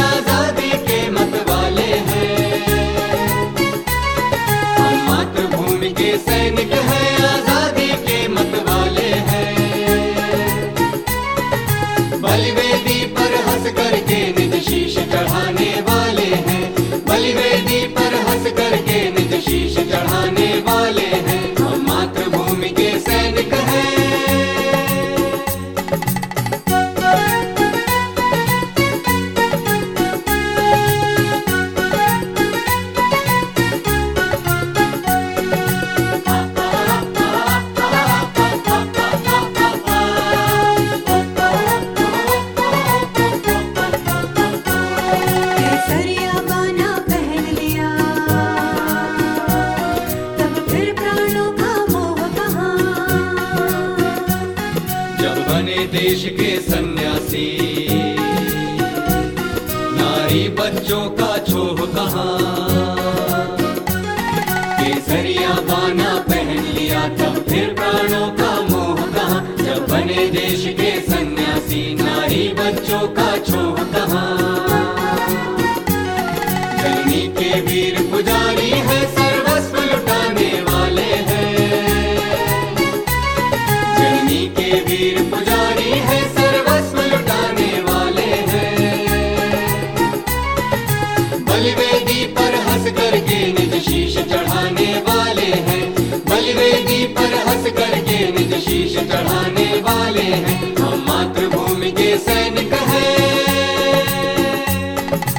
अब 105.14 105.39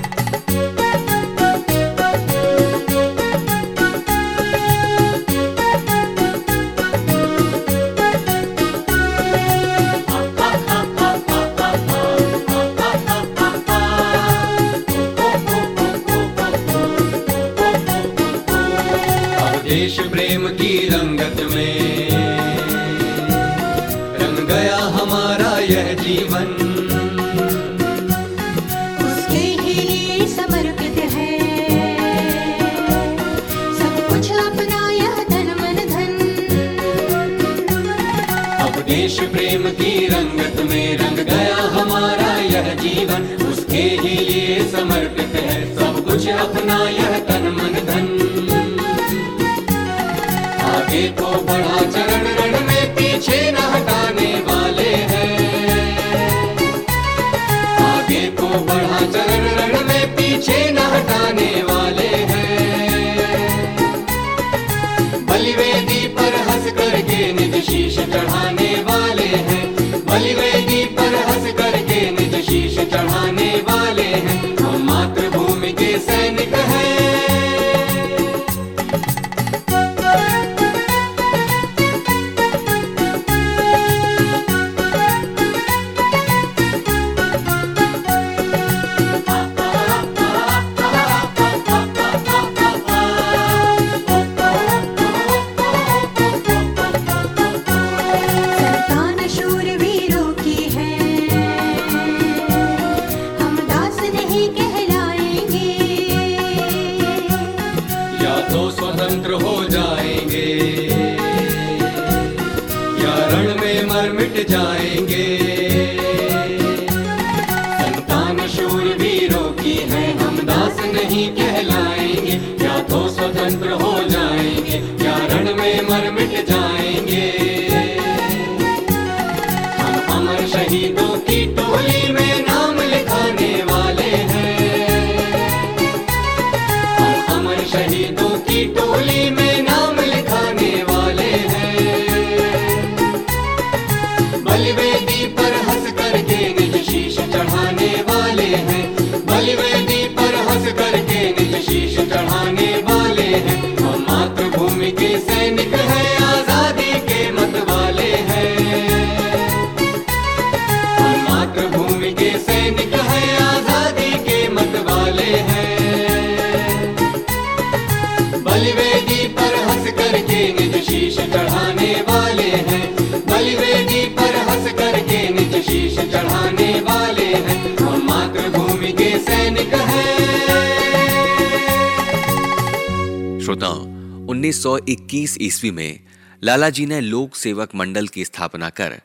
1921 184.41 185.37
ईस्वी 185.41 185.71
में 185.71 186.01
लाला 186.45 186.71
जी 186.71 186.87
ने 186.87 187.01
लोक 187.01 187.35
सेवक 187.35 187.75
मंडल 187.75 188.09
की 188.09 188.25
स्थापना 188.25 188.71
कर 188.71 189.01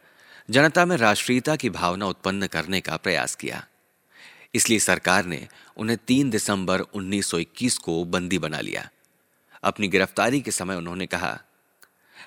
जनता 0.50 0.86
में 0.86 0.98
राष्ट्रीयता 0.98 1.56
की 1.56 1.70
भावना 1.70 2.06
उत्पन्न 2.06 2.48
करने 2.48 2.82
का 2.82 2.98
प्रयास 2.98 3.36
किया। 3.36 3.68
इसलिए 4.54 4.80
सरकार 4.80 5.26
ने 5.26 5.48
उन्हें 5.78 5.98
3 6.08 6.30
दिसंबर 6.30 6.82
1921 6.82 7.78
को 7.78 8.04
बंदी 8.06 8.40
बना 8.40 8.60
लिया। 8.60 8.90
अपनी 9.64 9.88
गिरफ्तारी 9.88 10.42
के 10.42 10.52
समय 10.52 10.76
उन्होंने 10.76 11.06
कहा, 11.06 11.40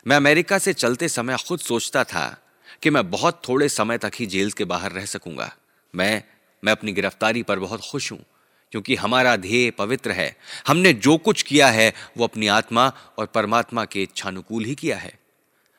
मैं 0.07 0.17
अमेरिका 0.17 0.59
से 0.59 0.73
चलते 0.73 1.09
समय 1.09 1.37
खुद 1.49 1.59
सोचता 1.59 2.05
था 2.05 2.43
कि 2.83 2.91
मैं 2.91 3.11
बहुत 3.11 3.43
थोड़े 3.49 3.69
समय 3.69 3.99
तक 3.99 4.13
ही 4.15 4.27
जेल 4.27 4.51
के 4.51 4.65
बाहर 4.65 4.93
रह 4.93 5.05
सकूँगा। 5.05 5.55
मैं 5.95 6.23
मैं 6.65 6.73
अपनी 6.73 6.93
गिरफ्तारी 6.93 7.43
पर 7.43 7.59
बहुत 7.59 7.81
खुश 7.91 8.13
हूँ। 8.13 8.25
क्योंकि 8.73 8.95
हमारा 8.95 9.37
ध्येय 9.37 9.71
पवित्र 9.71 10.13
है। 10.13 10.37
हमने 10.67 10.93
जो 10.93 11.17
कुछ 11.19 11.43
किया 11.43 11.69
है, 11.69 11.93
वो 12.17 12.25
अपनी 12.25 12.47
आत्मा 12.49 12.93
और 13.19 13.27
परमात्मा 13.27 13.85
के 13.85 14.03
इच्छानुकूल 14.03 14.65
ही 14.65 14.75
किया 14.75 14.97
है। 14.97 15.13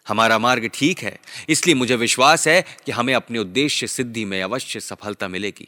हमारा 0.06 0.38
मार्ग 0.39 0.69
ठीक 0.73 0.99
है, 0.99 1.19
इसलिए 1.49 1.75
मुझे 1.75 1.95
विश्वास 1.95 2.47
है 2.47 2.62
कि 2.86 2.91
हमें 2.91 3.13
अपने 3.13 3.39
उद्देश्य 3.39 3.88
सिद्धि 3.88 4.25
में 4.25 4.41
अवश्य 4.41 4.80
सफलता 4.80 5.28
मिलेगी। 5.28 5.67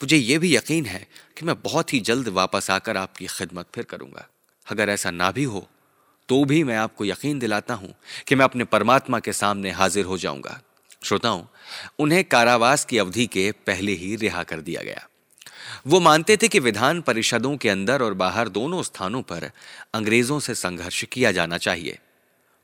मुझे 0.00 0.16
यह 0.16 0.38
भी 0.38 0.54
यकीन 0.56 0.86
है 0.86 1.06
कि 1.38 1.46
मैं 1.46 1.54
बहुत 1.62 1.92
ही 1.92 2.00
जल्द 2.00 2.28
वापस 2.28 2.70
आकर 2.70 2.96
आपकी 2.96 3.26
खिदमत 3.28 3.66
फिर 3.74 3.84
करूँगा। 3.84 4.26
अगर 4.66 4.88
ऐसा 4.88 5.10
ना 5.10 5.30
भी 5.30 5.44
हो 5.44 5.68
तो 6.28 6.44
भी 6.44 6.62
मैं 6.64 6.76
आपको 6.76 7.04
यकीन 7.04 7.38
दिलाता 7.38 7.74
हूँ 7.74 7.94
कि 8.26 8.34
मैं 8.34 8.44
अपने 8.44 8.64
परमात्मा 8.64 9.18
के 9.18 9.32
सामने 9.32 9.70
हाजिर 9.70 10.04
हो 10.04 10.18
जाऊँगा। 10.18 10.60
श्रोताओं, 11.04 11.42
उन्हें 11.98 12.22
कारावास 12.24 12.84
की 12.84 12.98
अवधि 12.98 13.26
के 13.26 13.50
पहले 13.66 13.92
ही 13.92 14.16
रिहा 14.16 14.42
कर 14.42 14.60
दिया 14.60 14.82
गया। 14.82 15.06
वो 15.86 16.00
मानते 16.00 16.36
थे 16.36 16.48
कि 16.48 16.58
विधान 16.58 17.00
परिषदों 17.00 17.56
के 17.56 17.68
अंदर 17.68 18.02
और 18.02 18.14
बाहर 18.14 18.48
दोनों 18.48 18.82
स्थानों 18.82 19.22
पर 19.22 19.50
अंग्रेज़ों 19.94 20.40
से 20.40 20.54
संघर्ष 20.54 21.04
किया 21.04 21.32
जाना 21.32 21.58
चाहिए। 21.58 21.98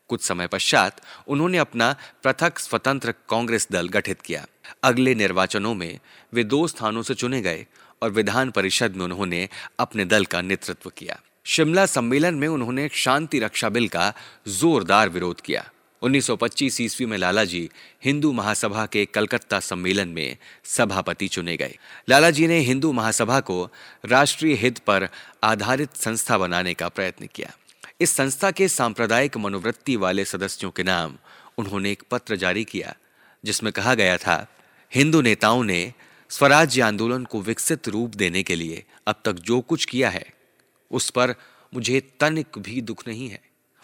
कुछ 0.08 0.22
समय 0.22 0.46
पश्चात 0.46 1.00
उन्होंने 1.28 1.58
अपना 1.58 1.96
पृथक 2.24 2.58
स्वतंत्र 2.58 3.12
कांग्रेस 3.12 3.68
दल 3.72 3.88
गठित 3.88 4.20
किया। 4.20 4.46
अगले 4.82 5.14
निर्वाचनों 5.14 5.74
में 5.74 5.98
वे 6.32 6.44
दो 6.44 6.66
स्थानों 6.66 7.02
से 7.02 7.14
चुने 7.14 7.42
गए 7.42 7.66
और 8.02 8.10
विधान 8.10 8.50
परिषद 8.50 8.96
में 8.96 9.04
उन्होंने 9.04 9.48
अपने 9.78 10.04
दल 10.04 10.24
का 10.24 10.40
नेतृत्व 10.40 10.90
किया। 10.90 11.20
शिमला 11.44 11.86
सम्मेलन 11.86 12.34
में 12.34 12.48
उन्होंने 12.48 12.90
शांति 12.92 13.38
रक्षा 13.38 13.68
बिल 13.68 13.88
का 13.88 14.12
जोरदार 14.48 15.08
विरोध 15.08 15.40
किया। 15.40 15.70
1925 16.02 16.80
ईस्वी 16.80 17.06
में 17.06 17.18
लाला 17.18 17.44
जी 17.44 17.70
हिंदू 18.04 18.32
महासभा 18.32 18.86
के 18.86 19.04
कलकत्ता 19.06 19.60
सम्मेलन 19.60 20.08
में 20.08 20.36
सभापति 20.64 21.28
चुने 21.28 21.56
गए। 21.56 21.78
लाला 22.08 22.30
जी 22.30 22.46
ने 22.46 22.58
हिंदू 22.58 22.92
महासभा 22.92 23.40
को 23.40 23.70
राष्ट्रीय 24.04 24.54
हित 24.54 24.78
पर 24.78 25.08
आधारित 25.44 25.94
संस्था 25.94 26.38
बनाने 26.38 26.74
का 26.74 26.88
प्रयत्न 26.88 27.28
किया। 27.34 27.56
इस 28.00 28.10
संस्था 28.10 28.50
के 28.50 28.68
सांप्रदायिक 28.68 29.36
मनोवृत्ति 29.36 29.96
वाले 29.96 30.24
सदस्यों 30.24 30.70
के 30.70 30.82
नाम 30.82 31.18
उन्होंने 31.58 31.92
एक 31.92 32.02
पत्र 32.10 32.36
जारी 32.36 32.64
किया, 32.64 32.94
जिसमें 33.44 33.72
कहा 33.72 33.94
गया 33.94 34.16
था, 34.16 34.46
हिंदू 34.94 35.20
नेताओं 35.20 35.64
ने 35.64 35.92
स्वराज्य 36.30 36.80
आंदोलन 36.80 37.24
को 37.24 37.40
विकसित 37.40 37.88
रूप 37.88 38.14
देने 38.14 38.42
के 38.42 38.56
लिए 38.56 38.84
अब 39.06 39.20
तक 39.24 39.32
जो 39.32 39.60
कुछ 39.60 39.84
किया 39.84 40.10
है, 40.10 40.26
उस 40.90 41.10
पर 41.10 41.34
मुझे 41.74 42.00
तनिक 42.20 42.58
भी 42.58 42.80
दुख 42.80 43.08
नहीं 43.08 43.28
है। 43.28 43.40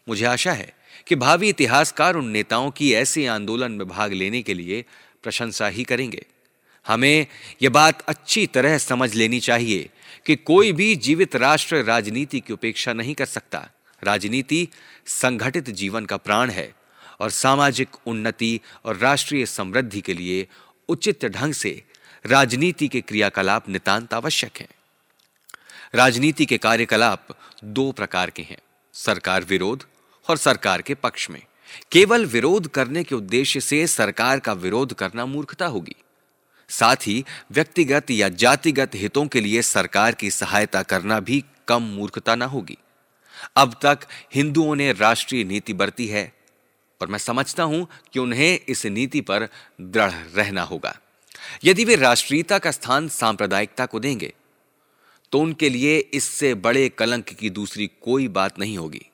मुझे 0.08 0.24
आशा 0.24 0.52
है 0.52 0.79
कि 1.06 1.14
भावी 1.14 1.48
इतिहासकार 1.48 2.14
उन 2.14 2.28
नेताओं 2.28 2.70
की 2.70 2.92
ऐसे 2.92 3.26
आंदोलन 3.26 3.72
में 3.72 3.88
भाग 3.88 4.12
लेने 4.12 4.42
के 4.42 4.54
लिए 4.54 4.84
प्रशंसा 5.22 5.68
ही 5.68 5.84
करेंगे। 5.84 6.26
हमें 6.86 7.26
यह 7.62 7.70
बात 7.70 8.02
अच्छी 8.02 8.46
तरह 8.46 8.78
समझ 8.78 9.14
लेनी 9.14 9.40
चाहिए 9.40 9.90
कि 10.26 10.36
कोई 10.36 10.72
भी 10.72 10.96
जीवित 10.96 11.36
राष्ट्र 11.36 11.82
राजनीति 11.84 12.40
की 12.40 12.52
उपेक्षा 12.52 12.92
नहीं 12.92 13.14
कर 13.14 13.26
सकता। 13.26 13.70
राजनीति 14.04 14.68
संगठित 15.06 15.70
जीवन 15.70 16.06
का 16.06 16.16
प्राण 16.16 16.50
है 16.50 16.74
और 17.20 17.30
सामाजिक 17.30 17.88
उन्नति 18.06 18.60
और 18.84 18.96
राष्ट्रीय 18.96 19.46
समृद्धि 19.46 20.00
के 20.00 20.14
लिए 20.14 20.48
उचित 20.88 21.24
ढंग 21.24 21.52
से 21.52 21.82
राजनीति 22.26 22.88
के 22.88 23.00
क्रियाकलाप 23.00 23.68
नितांत 23.68 24.14
आवश्यक 24.14 24.58
हैं। 24.58 24.68
राजनीति 25.94 26.46
के 26.46 26.58
कार्यकलाप 26.58 27.28
दो 27.64 27.92
प्रकार 27.92 28.30
के 28.30 28.42
हैं। 28.42 28.58
सरकार 28.92 29.44
विरोध 29.44 29.84
और 30.30 30.36
सरकार 30.36 30.82
के 30.82 30.94
पक्ष 30.94 31.28
में। 31.30 31.42
केवल 31.92 32.26
विरोध 32.26 32.68
करने 32.68 33.04
के 33.04 33.14
उद्देश्य 33.14 33.60
से 33.60 33.86
सरकार 33.86 34.40
का 34.40 34.52
विरोध 34.54 34.94
करना 34.94 35.26
मूर्खता 35.26 35.66
होगी। 35.66 35.96
साथ 36.70 37.06
ही 37.06 37.24
व्यक्तिगत 37.52 38.10
या 38.10 38.28
जातिगत 38.28 38.90
हितों 38.94 39.26
के 39.26 39.40
लिए 39.40 39.62
सरकार 39.62 40.14
की 40.14 40.30
सहायता 40.30 40.82
करना 40.82 41.20
भी 41.20 41.42
कम 41.68 41.82
मूर्खता 41.82 42.34
ना 42.34 42.46
होगी। 42.46 42.76
अब 43.56 43.74
तक 43.82 44.06
हिंदुओं 44.34 44.74
ने 44.74 44.92
राष्ट्रीय 44.92 45.44
नीति 45.44 45.72
बरती 45.72 46.06
है 46.06 46.32
और 47.00 47.08
मैं 47.08 47.18
समझता 47.18 47.62
हूँ 47.62 47.86
कि 48.12 48.18
उन्हें 48.18 48.58
इस 48.68 48.86
नीति 48.86 49.20
पर 49.20 49.48
दृढ़ 49.80 50.12
रहना 50.34 50.62
होगा। 50.62 50.96
यदि 51.64 51.84
वे 51.84 51.96
राष्ट्रीयता 51.96 52.58
का 52.58 52.70
स्थान 52.70 53.08
सांप्रदायिकता 53.08 53.86
को 53.86 54.00
देंगे 54.00 54.32
तो 55.32 55.38
उनके 55.38 55.68
लिए 55.68 55.98
इससे 56.14 56.54
बड़े 56.56 56.88
कलंक 56.88 57.28
की 57.30 57.50
दूसरी 57.50 57.86
कोई 58.02 58.28
बात 58.28 58.58
नहीं 58.58 58.76
होगी। 58.78 59.06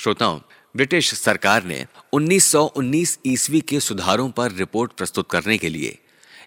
श्रोताओं, 0.00 0.40
ब्रिटिश 0.76 1.14
सरकार 1.14 1.64
ने 1.64 1.86
1919 2.12 3.18
ईस्वी 3.26 3.60
के 3.60 3.80
सुधारों 3.80 4.30
पर 4.30 4.52
रिपोर्ट 4.52 4.92
प्रस्तुत 4.92 5.30
करने 5.30 5.58
के 5.58 5.68
लिए 5.68 5.98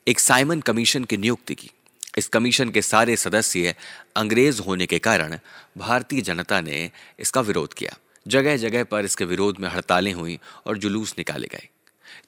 एक 0.08 0.20
साइमन 0.20 0.62
कमीशन 0.62 1.04
की 1.04 1.18
नियुक्ति 1.18 1.56
की। 1.56 1.70
इस 2.18 2.28
कमीशन 2.28 2.70
के 2.70 2.82
सारे 2.82 3.16
सदस्य 3.16 3.76
अंग्रेज़ 4.16 4.62
होने 4.62 4.86
के 4.86 5.00
कारण 5.00 5.38
भारतीय 5.78 6.22
जनता 6.22 6.62
ने 6.62 6.92
इसका 7.20 7.42
विरोध 7.42 7.74
किया। 7.74 7.98
जगह 8.28 8.58
जगह 8.58 8.84
पर 8.84 9.06
इसके 9.06 9.26
विरोध 9.26 9.60
में 9.60 9.70
हड़तालें 9.70 10.14
हुई 10.14 10.40
और 10.66 10.78
जुलूस 10.78 11.16
निकाले 11.18 11.48
गए। 11.48 11.70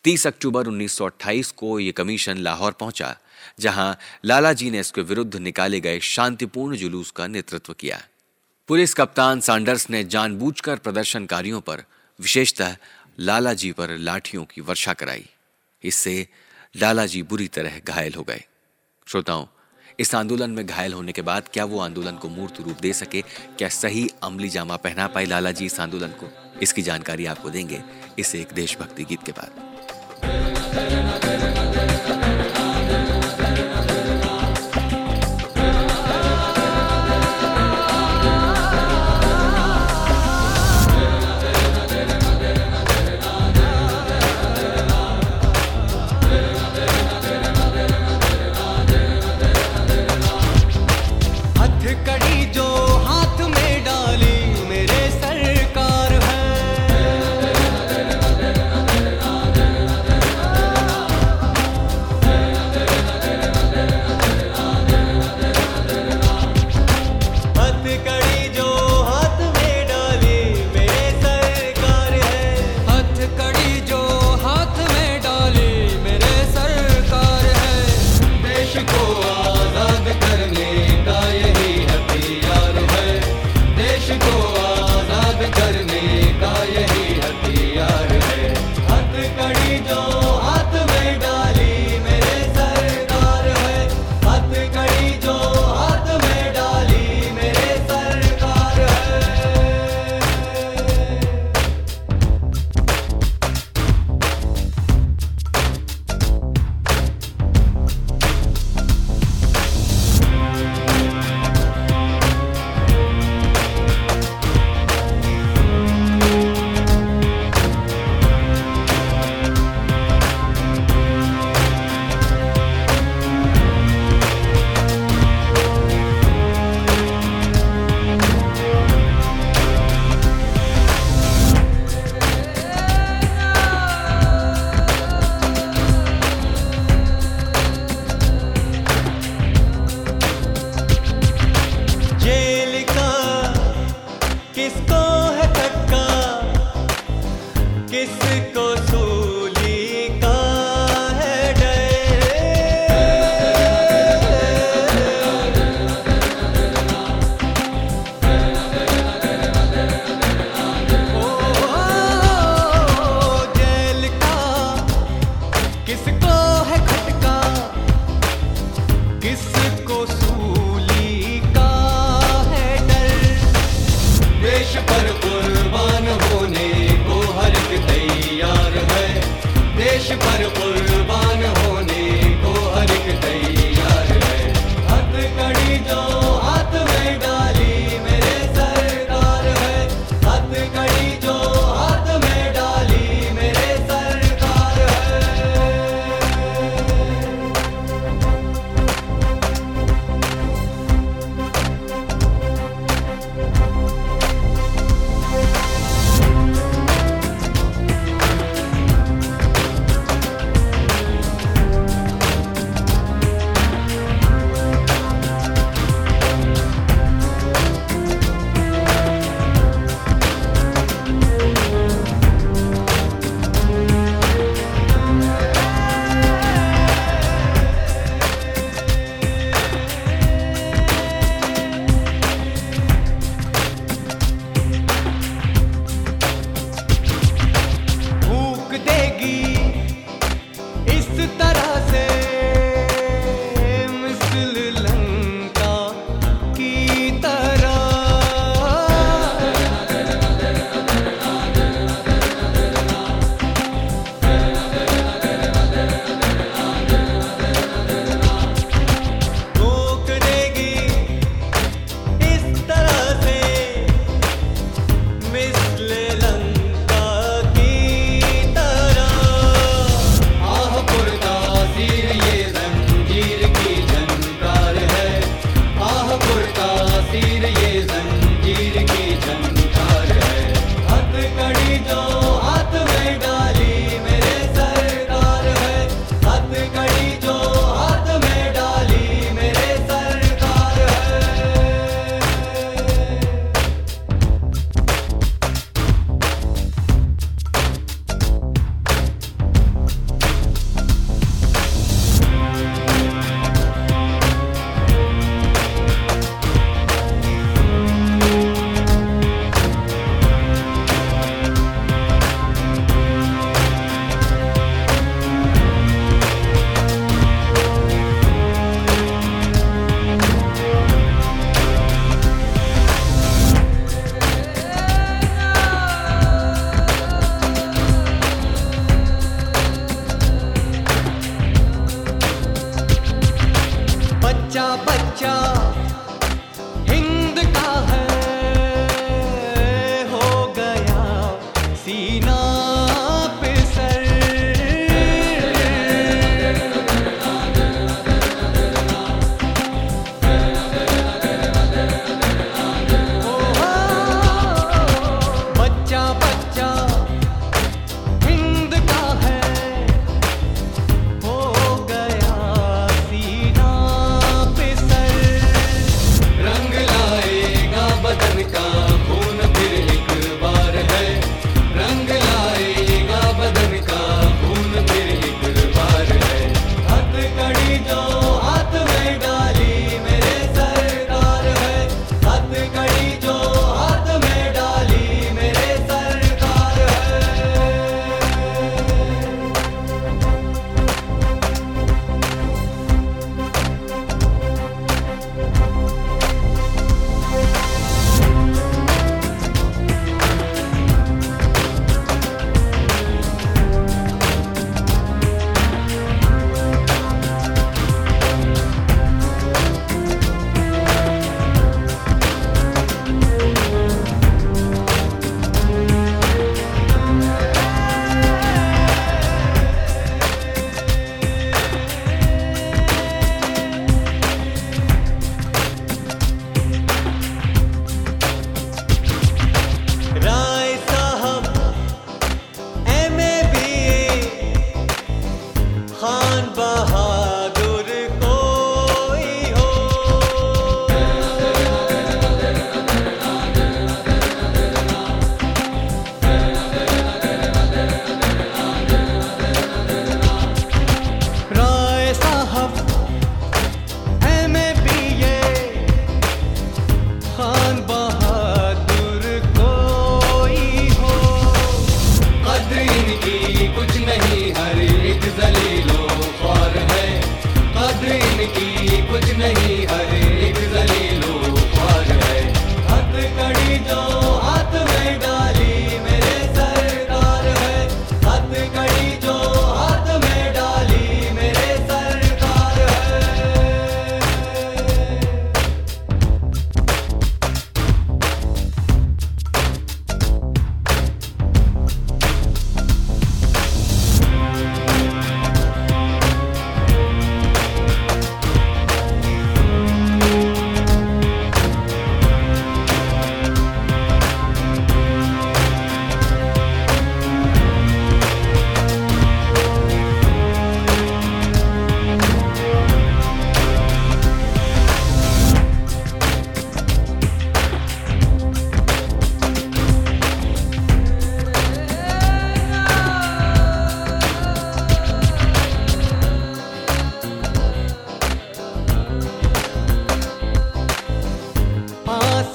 30 0.03 0.27
अक्टूबर 0.27 0.67
1928 0.67 1.51
को 1.51 1.79
यह 1.79 1.91
कमीशन 1.91 2.37
लाहौर 2.37 2.71
पहुँचा, 2.71 3.17
जहाँ 3.59 3.97
लाला 4.25 4.53
जी 4.53 4.71
ने 4.71 4.79
इसके 4.79 5.01
विरुद्ध 5.01 5.35
निकाले 5.35 5.79
गए 5.79 5.99
शांतिपूर्ण 5.99 6.75
जुलूस 6.75 7.11
का 7.11 7.27
नेतृत्व 7.27 7.73
किया। 7.73 8.07
पुलिस 8.67 8.93
कप्तान 8.93 9.39
सैंडर्स 9.39 9.89
ने 9.89 10.03
जानबूझकर 10.03 10.75
प्रदर्शनकारियों 10.75 11.61
पर, 11.61 11.83
विशेषतः 12.21 12.75
लाला 13.19 13.53
जी 13.53 13.71
पर 13.71 13.97
लाठियों 13.97 14.45
की 14.45 14.61
वर्षा 14.61 14.93
कराई। 14.93 15.29
इससे 15.83 16.27
लालाजी 16.75 17.23
बुरी 17.23 17.47
तरह 17.47 17.79
घायल 17.79 18.13
हो 18.13 18.23
गए। 18.23 18.43
श्रोताओं, 19.07 19.45
इस 19.99 20.15
आंदोलन 20.15 20.49
में 20.49 20.65
घायल 20.65 20.93
होने 20.93 21.11
के 21.11 21.21
बाद 21.21 21.49
क्या 21.53 21.65
वो 21.65 21.79
आंदोलन 21.79 22.15
को 22.15 22.29
मूर्त 22.29 22.61
रूप 22.61 22.79
दे 22.79 22.93
सके? 22.93 23.21
क्या 23.57 23.69
सही 23.69 24.09
अमली 24.23 24.49
जामा 24.49 24.75
पहना 24.75 25.07
पाए 25.07 25.25
लालाजी 25.25 25.65
इस 25.65 25.79
आंदोलन 25.79 26.07
को? 26.07 26.59
इसकी 26.61 26.81
जानकारी 26.81 27.25
आपको 27.25 27.49
देंगे 27.49 27.83
इस 28.19 28.35
एक 28.35 28.53
देशभक्ति 28.53 29.03
गीत 29.03 29.23
के 29.25 29.31
बाद। 29.31 29.72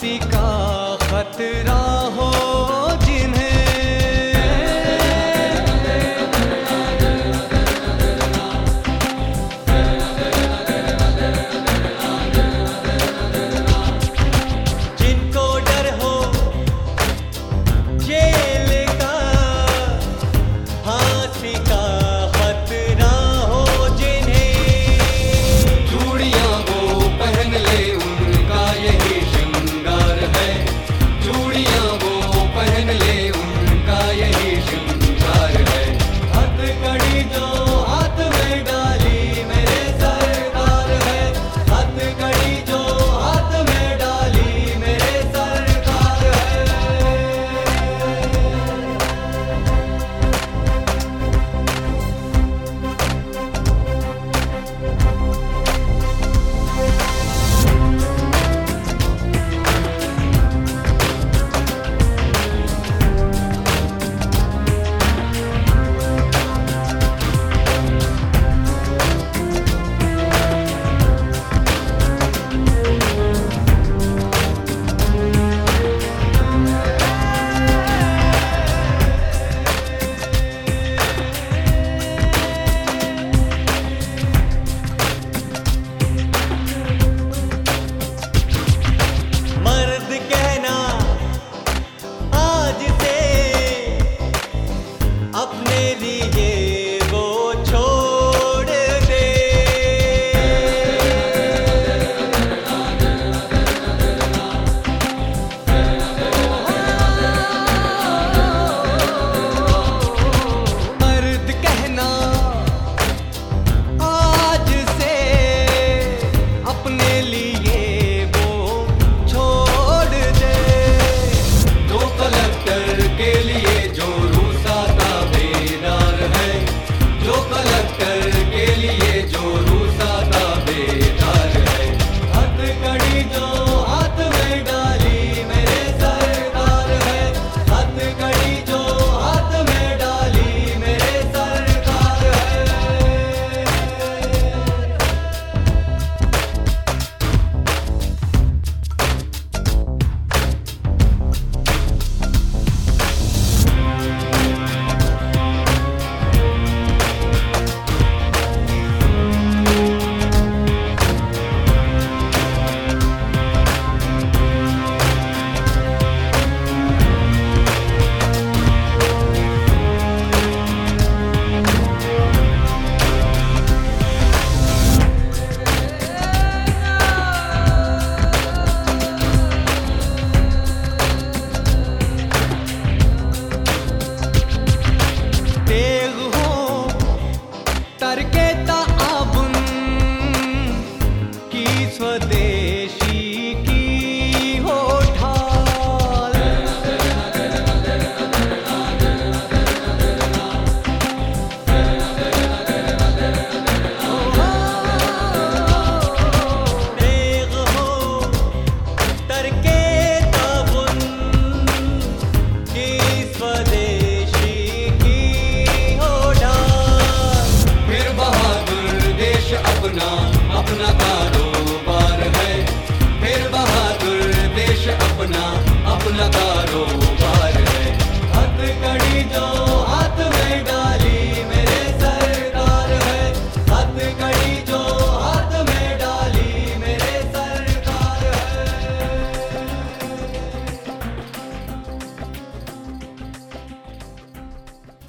का 0.05 0.97
खतरा 1.03 1.88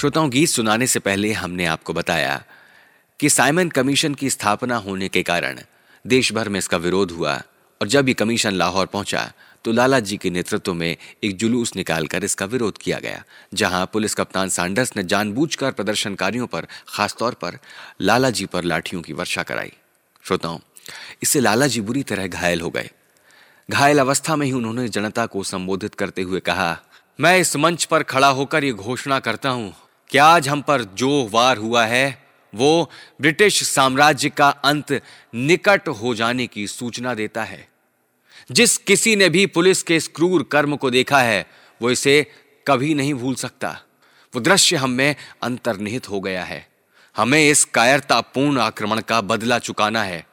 श्रोताओं 0.10 0.30
गीत 0.32 0.50
सुनाने 0.50 0.86
से 0.88 1.00
पहले 1.00 1.32
हमने 1.32 1.66
आपको 1.66 1.94
बताया 1.94 2.42
कि 3.20 3.30
साइमन 3.30 3.70
कमीशन 3.70 4.14
की 4.14 4.30
स्थापना 4.30 4.76
होने 4.76 5.08
के 5.08 5.22
कारण 5.24 5.60
देश 6.06 6.32
भर 6.34 6.50
में 6.50 6.58
इसका 6.60 6.78
विरोध 6.78 7.12
हुआ 7.12 7.34
और 7.82 7.88
जब 7.88 8.08
ये 8.08 8.14
कमीशन 8.14 8.54
लाहौर 8.54 8.86
पहुँचा 8.86 9.22
तो 9.66 9.72
लाला 9.72 10.00
जी 10.00 10.18
के 10.18 10.30
नेतृत्व 10.30 10.74
में 10.74 10.98
एक 11.24 11.36
जुलूस 11.38 11.76
निकालकर 11.76 12.24
इसका 12.24 12.46
विरोध 12.46 12.78
किया 12.78 13.00
गया, 13.00 13.24
जहाँ 13.54 13.86
पुलिस 13.94 14.16
कप्तान 14.16 14.50
सैंडर्स 14.50 14.96
ने 14.98 15.04
जानबूझकर 15.04 15.72
प्रदर्शनकारियों 15.72 16.48
पर, 16.48 16.68
खासतौर 16.88 17.34
पर 17.34 17.58
लाला 18.02 18.30
जी 18.30 18.46
पर 18.46 18.64
लाठियों 18.64 19.02
की 19.02 19.14
वर्षा 19.14 19.44
कराई। 19.44 19.72
श्रोताओं, 20.24 20.60
इससे 21.24 21.40
लाला 21.40 21.68
जी 21.68 21.82
बुरी 21.82 22.04
तरह 22.04 22.28
घायल 22.28 22.62
हो 22.62 22.70
गए। 22.70 22.90
घायल 23.70 24.00
अवस्था 24.00 24.36
में 24.36 24.46
ही 24.46 24.52
उन्होंने 24.52 24.88
जनता 24.90 25.26
को 25.26 25.44
संबोधित 25.44 25.96
करते 25.96 26.22
हुए 26.22 26.40
कहा, 26.40 26.78
मैं 27.20 27.38
इस 27.38 27.56
मंच 27.58 27.86
पर 27.86 28.04
खड़ा 28.06 28.28
होकर 28.30 28.64
ये 28.64 28.72
घोषणा 28.74 29.20
करता 29.20 29.50
हूँ 29.50 29.74
कि 30.10 30.18
आज 30.18 30.50
हम 30.50 30.62
पर 30.62 30.84
जो 30.84 31.28
वार 31.32 31.58
हुआ 31.58 31.86
है, 31.86 32.28
वो 32.56 32.90
ब्रिटिश 33.22 33.64
साम्राज्य 33.64 34.30
का 34.30 34.50
अंत 34.50 35.02
निकट 35.36 35.88
हो 35.88 36.16
जाने 36.16 36.48
की 36.48 36.68
सूचना 36.68 37.14
देता 37.14 37.44
है। 37.44 37.70
जिस 38.52 38.78
किसी 38.78 39.16
ने 39.16 39.30
भी 39.30 39.46
पुलिस 39.46 39.84
के 39.84 39.96
इस 39.96 40.08
क्रूर 40.08 40.44
कर्म 40.44 40.76
को 40.76 40.90
देखा 40.90 41.20
है, 41.22 41.48
वो 41.82 41.92
इसे 41.92 42.32
कभी 42.68 42.94
नहीं 42.94 43.14
भूल 43.14 43.36
सकता। 43.36 43.80
वो 44.36 44.42
दृश्य 44.42 44.76
हम 44.76 45.14
अंतर्निहित 45.42 46.10
हो 46.10 46.20
गया 46.20 46.44
है। 46.44 46.68
हमें 47.18 47.50
इस 47.50 47.66
कायरतापूर्ण 47.66 48.60
आक्रमण 48.60 49.02
का 49.02 49.22
बदला 49.22 49.60
चुकाना 49.60 50.04
है। 50.04 50.28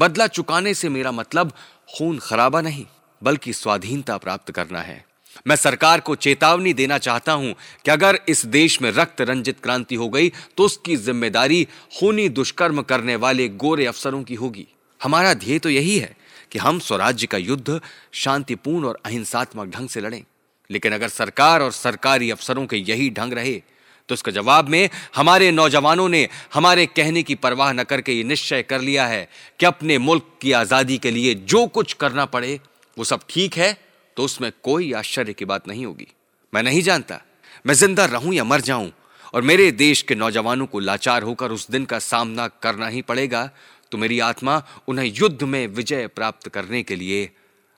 बदला 0.00 0.26
चुकाने 0.26 0.74
से 0.74 0.88
मेरा 0.88 1.12
मतलब 1.12 1.52
खून 1.98 2.18
खराबा 2.18 2.60
नहीं, 2.60 2.86
बल्कि 3.22 3.52
स्वाधीनता 3.52 4.16
प्राप्त 4.16 4.50
करना 4.50 4.80
है। 4.80 5.04
मैं 5.46 5.56
सरकार 5.56 6.00
को 6.00 6.14
चेतावनी 6.16 6.72
देना 6.72 6.98
चाहता 6.98 7.32
हूँ 7.32 7.54
कि 7.84 7.90
अगर 7.90 8.18
इस 8.28 8.44
देश 8.48 8.80
में 8.82 8.90
रक्त 8.90 9.20
रंजित 9.20 9.60
क्रांति 9.62 9.94
हो 9.94 10.08
गई 10.08 10.28
तो 10.56 10.64
उसकी 10.64 10.96
ज़िम्मेदारी 10.98 11.64
खूनी 11.98 12.28
दुष्कर्म 12.30 12.82
करने 12.82 13.16
वाले 13.16 13.48
गोरे 13.48 13.86
अफसरों 13.86 14.22
की 14.22 14.34
होगी। 14.34 14.66
हमारा 15.00 15.34
ध्येय 15.34 15.58
तो 15.58 15.70
यही 15.70 15.98
है 15.98 16.14
कि 16.52 16.58
हम 16.58 16.78
स्वराज्य 16.78 17.26
का 17.26 17.38
युद्ध 17.38 17.80
शांतिपूर्ण 18.14 18.86
और 18.86 18.98
अहिंसात्मक 19.04 19.68
ढंग 19.68 19.88
से 19.88 20.00
लड़ें। 20.00 20.22
लेकिन 20.70 20.92
अगर 20.92 21.08
सरकार 21.10 21.62
और 21.62 21.72
सरकारी 21.72 22.30
अफसरों 22.30 22.66
के 22.66 22.76
यही 22.78 23.08
ढंग 23.10 23.32
रहे 23.32 23.60
तो 24.08 24.14
इसका 24.14 24.32
जवाब 24.32 24.68
में 24.68 24.88
हमारे 25.16 25.50
नौजवानों 25.50 26.08
ने 26.08 26.28
हमारे 26.54 26.86
कहने 26.86 27.22
की 27.22 27.34
परवाह 27.36 27.72
न 27.72 27.82
करके 27.84 28.12
ये 28.12 28.24
निश्चय 28.24 28.62
कर 28.62 28.80
लिया 28.80 29.06
है 29.06 29.28
कि 29.60 29.66
अपने 29.66 29.98
मुल्क 30.00 30.30
की 30.42 30.52
आज़ादी 30.54 30.98
के 30.98 31.10
लिए 31.10 31.34
जो 31.34 31.66
कुछ 31.68 31.92
करना 31.94 32.24
पड़े, 32.26 32.58
वो 32.96 33.04
सब 33.04 33.20
ठीक 33.28 33.56
है 33.56 33.76
तो 34.16 34.24
उसमें 34.24 34.50
कोई 34.62 34.92
आश्चर्य 34.94 35.32
की 35.32 35.44
बात 35.44 35.68
नहीं 35.68 35.84
होगी। 35.86 36.06
मैं 36.52 36.62
नहीं 36.62 36.82
जानता। 36.82 37.20
मैं 37.64 37.74
ज़िंदा 37.74 38.04
रहूँ 38.06 38.34
या 38.34 38.44
मर 38.44 38.60
जाऊँ, 38.62 38.90
और 39.34 39.42
मेरे 39.42 39.70
देश 39.72 40.02
के 40.02 40.14
नौजवानों 40.14 40.66
को 40.66 40.78
लाचार 40.80 41.22
होकर 41.22 41.52
उस 41.52 41.70
दिन 41.70 41.84
का 41.84 41.98
सामना 42.00 42.46
करना 42.62 42.86
ही 42.88 43.02
पड़ेगा 43.02 43.50
तो 43.92 43.98
मेरी 43.98 44.18
आत्मा 44.20 44.62
उन्हें 44.88 45.06
युद्ध 45.08 45.42
में 45.44 45.66
विजय 45.68 46.06
प्राप्त 46.08 46.48
करने 46.48 46.82
के 46.82 46.96
लिए 46.96 47.30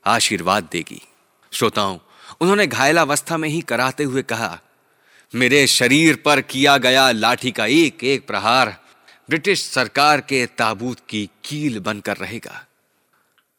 आशीर्वाद 0.05 0.69
देगी। 0.73 1.01
श्रोताओं, 1.53 1.99
उन्होंने 2.41 2.67
घायलावस्था 2.67 3.37
में 3.37 3.49
ही 3.49 3.61
कराते 3.63 4.05
हुए 4.05 4.23
कहा, 4.25 4.59
मेरे 5.33 5.67
शरीर 5.69 6.17
पर 6.17 6.41
किया 6.43 6.77
गया 6.79 7.11
लाठी 7.13 7.51
का 7.51 7.67
एक 7.69 8.05
एक 8.05 8.27
प्रहार 8.27 8.77
ब्रिटिश 9.29 9.63
सरकार 9.65 10.21
के 10.23 10.45
ताबूत 10.49 11.01
की 11.09 11.25
कील 11.45 11.79
बनकर 11.81 12.17
रहेगा। 12.17 12.65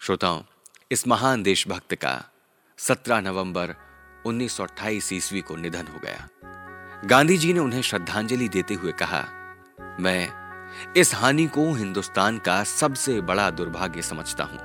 श्रोताओं, 0.02 0.42
इस 0.92 1.08
महान 1.08 1.44
देशभक्त 1.44 1.96
का 1.96 2.22
17 2.80 3.20
नवंबर 3.22 3.74
1928 4.26 5.12
ईस्वी 5.14 5.42
को 5.42 5.56
निधन 5.56 5.88
हो 5.88 6.00
गया। 6.04 6.28
गांधी 7.06 7.38
जी 7.38 7.54
ने 7.54 7.60
उन्हें 7.60 7.82
श्रद्धांजलि 7.82 8.50
देते 8.50 8.74
हुए 8.74 8.92
कहा, 8.92 9.24
मैं 10.00 10.30
इस 10.98 11.14
हानि 11.16 11.46
को 11.48 11.74
हिंदुस्तान 11.74 12.38
का 12.38 12.64
सबसे 12.64 13.22
बड़ा 13.22 13.50
दुर्भाग्य 13.50 14.02
समझता 14.02 14.44
हूँ। 14.44 14.60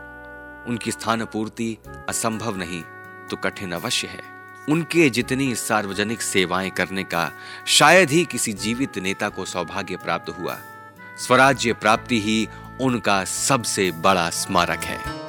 उनकी 0.66 0.90
स्थान 0.90 1.24
पूर्ति 1.24 1.76
असंभव 2.08 2.56
नहीं 2.56 2.82
तो 3.30 3.36
कठिन 3.36 3.72
अवश्य 3.72 4.08
है। 4.08 4.22
उनके 4.68 5.08
जितनी 5.10 5.54
सार्वजनिक 5.54 6.22
सेवाएँ 6.22 6.70
करने 6.70 7.04
का 7.04 7.30
शायद 7.66 8.10
ही 8.10 8.24
किसी 8.24 8.52
जीवित 8.52 8.98
नेता 8.98 9.28
को 9.28 9.44
सौभाग्य 9.44 9.96
प्राप्त 9.96 10.30
हुआ, 10.30 10.58
स्वराज्य 11.18 11.72
प्राप्ति 11.72 12.20
ही 12.20 12.48
उनका 12.80 13.24
सबसे 13.24 13.90
बड़ा 13.90 14.30
स्मारक 14.30 14.84
है। 14.84 15.19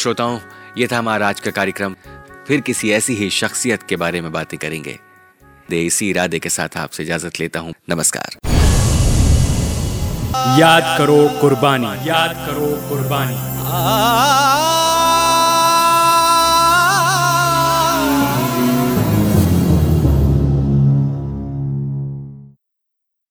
श्रोताओं 0.00 0.38
ये 0.78 0.86
था 0.86 0.98
हमारा 0.98 1.28
आज 1.28 1.40
का 1.40 1.50
कार्यक्रम। 1.50 1.94
फिर 2.46 2.60
किसी 2.60 2.90
ऐसी 2.90 3.14
ही 3.14 3.30
शख्सियत 3.30 3.82
के 3.82 3.96
बारे 3.96 4.20
में 4.20 4.32
बातें 4.32 4.58
करेंगे। 4.58 4.98
दे 5.70 5.82
इसी 5.82 6.10
इरादे 6.10 6.38
के 6.38 6.48
साथ 6.48 6.76
आपसे 6.76 7.02
इजाज़त 7.02 7.40
लेता 7.40 7.60
हूँ। 7.60 7.74
नमस्कार। 7.90 8.38
याद 10.60 10.98
करो 10.98 11.40
कुर्बानी। 11.40 12.08
याद 12.08 12.34
करो 12.48 12.88
कुर्बानी। 12.88 13.36
आ 13.66 14.79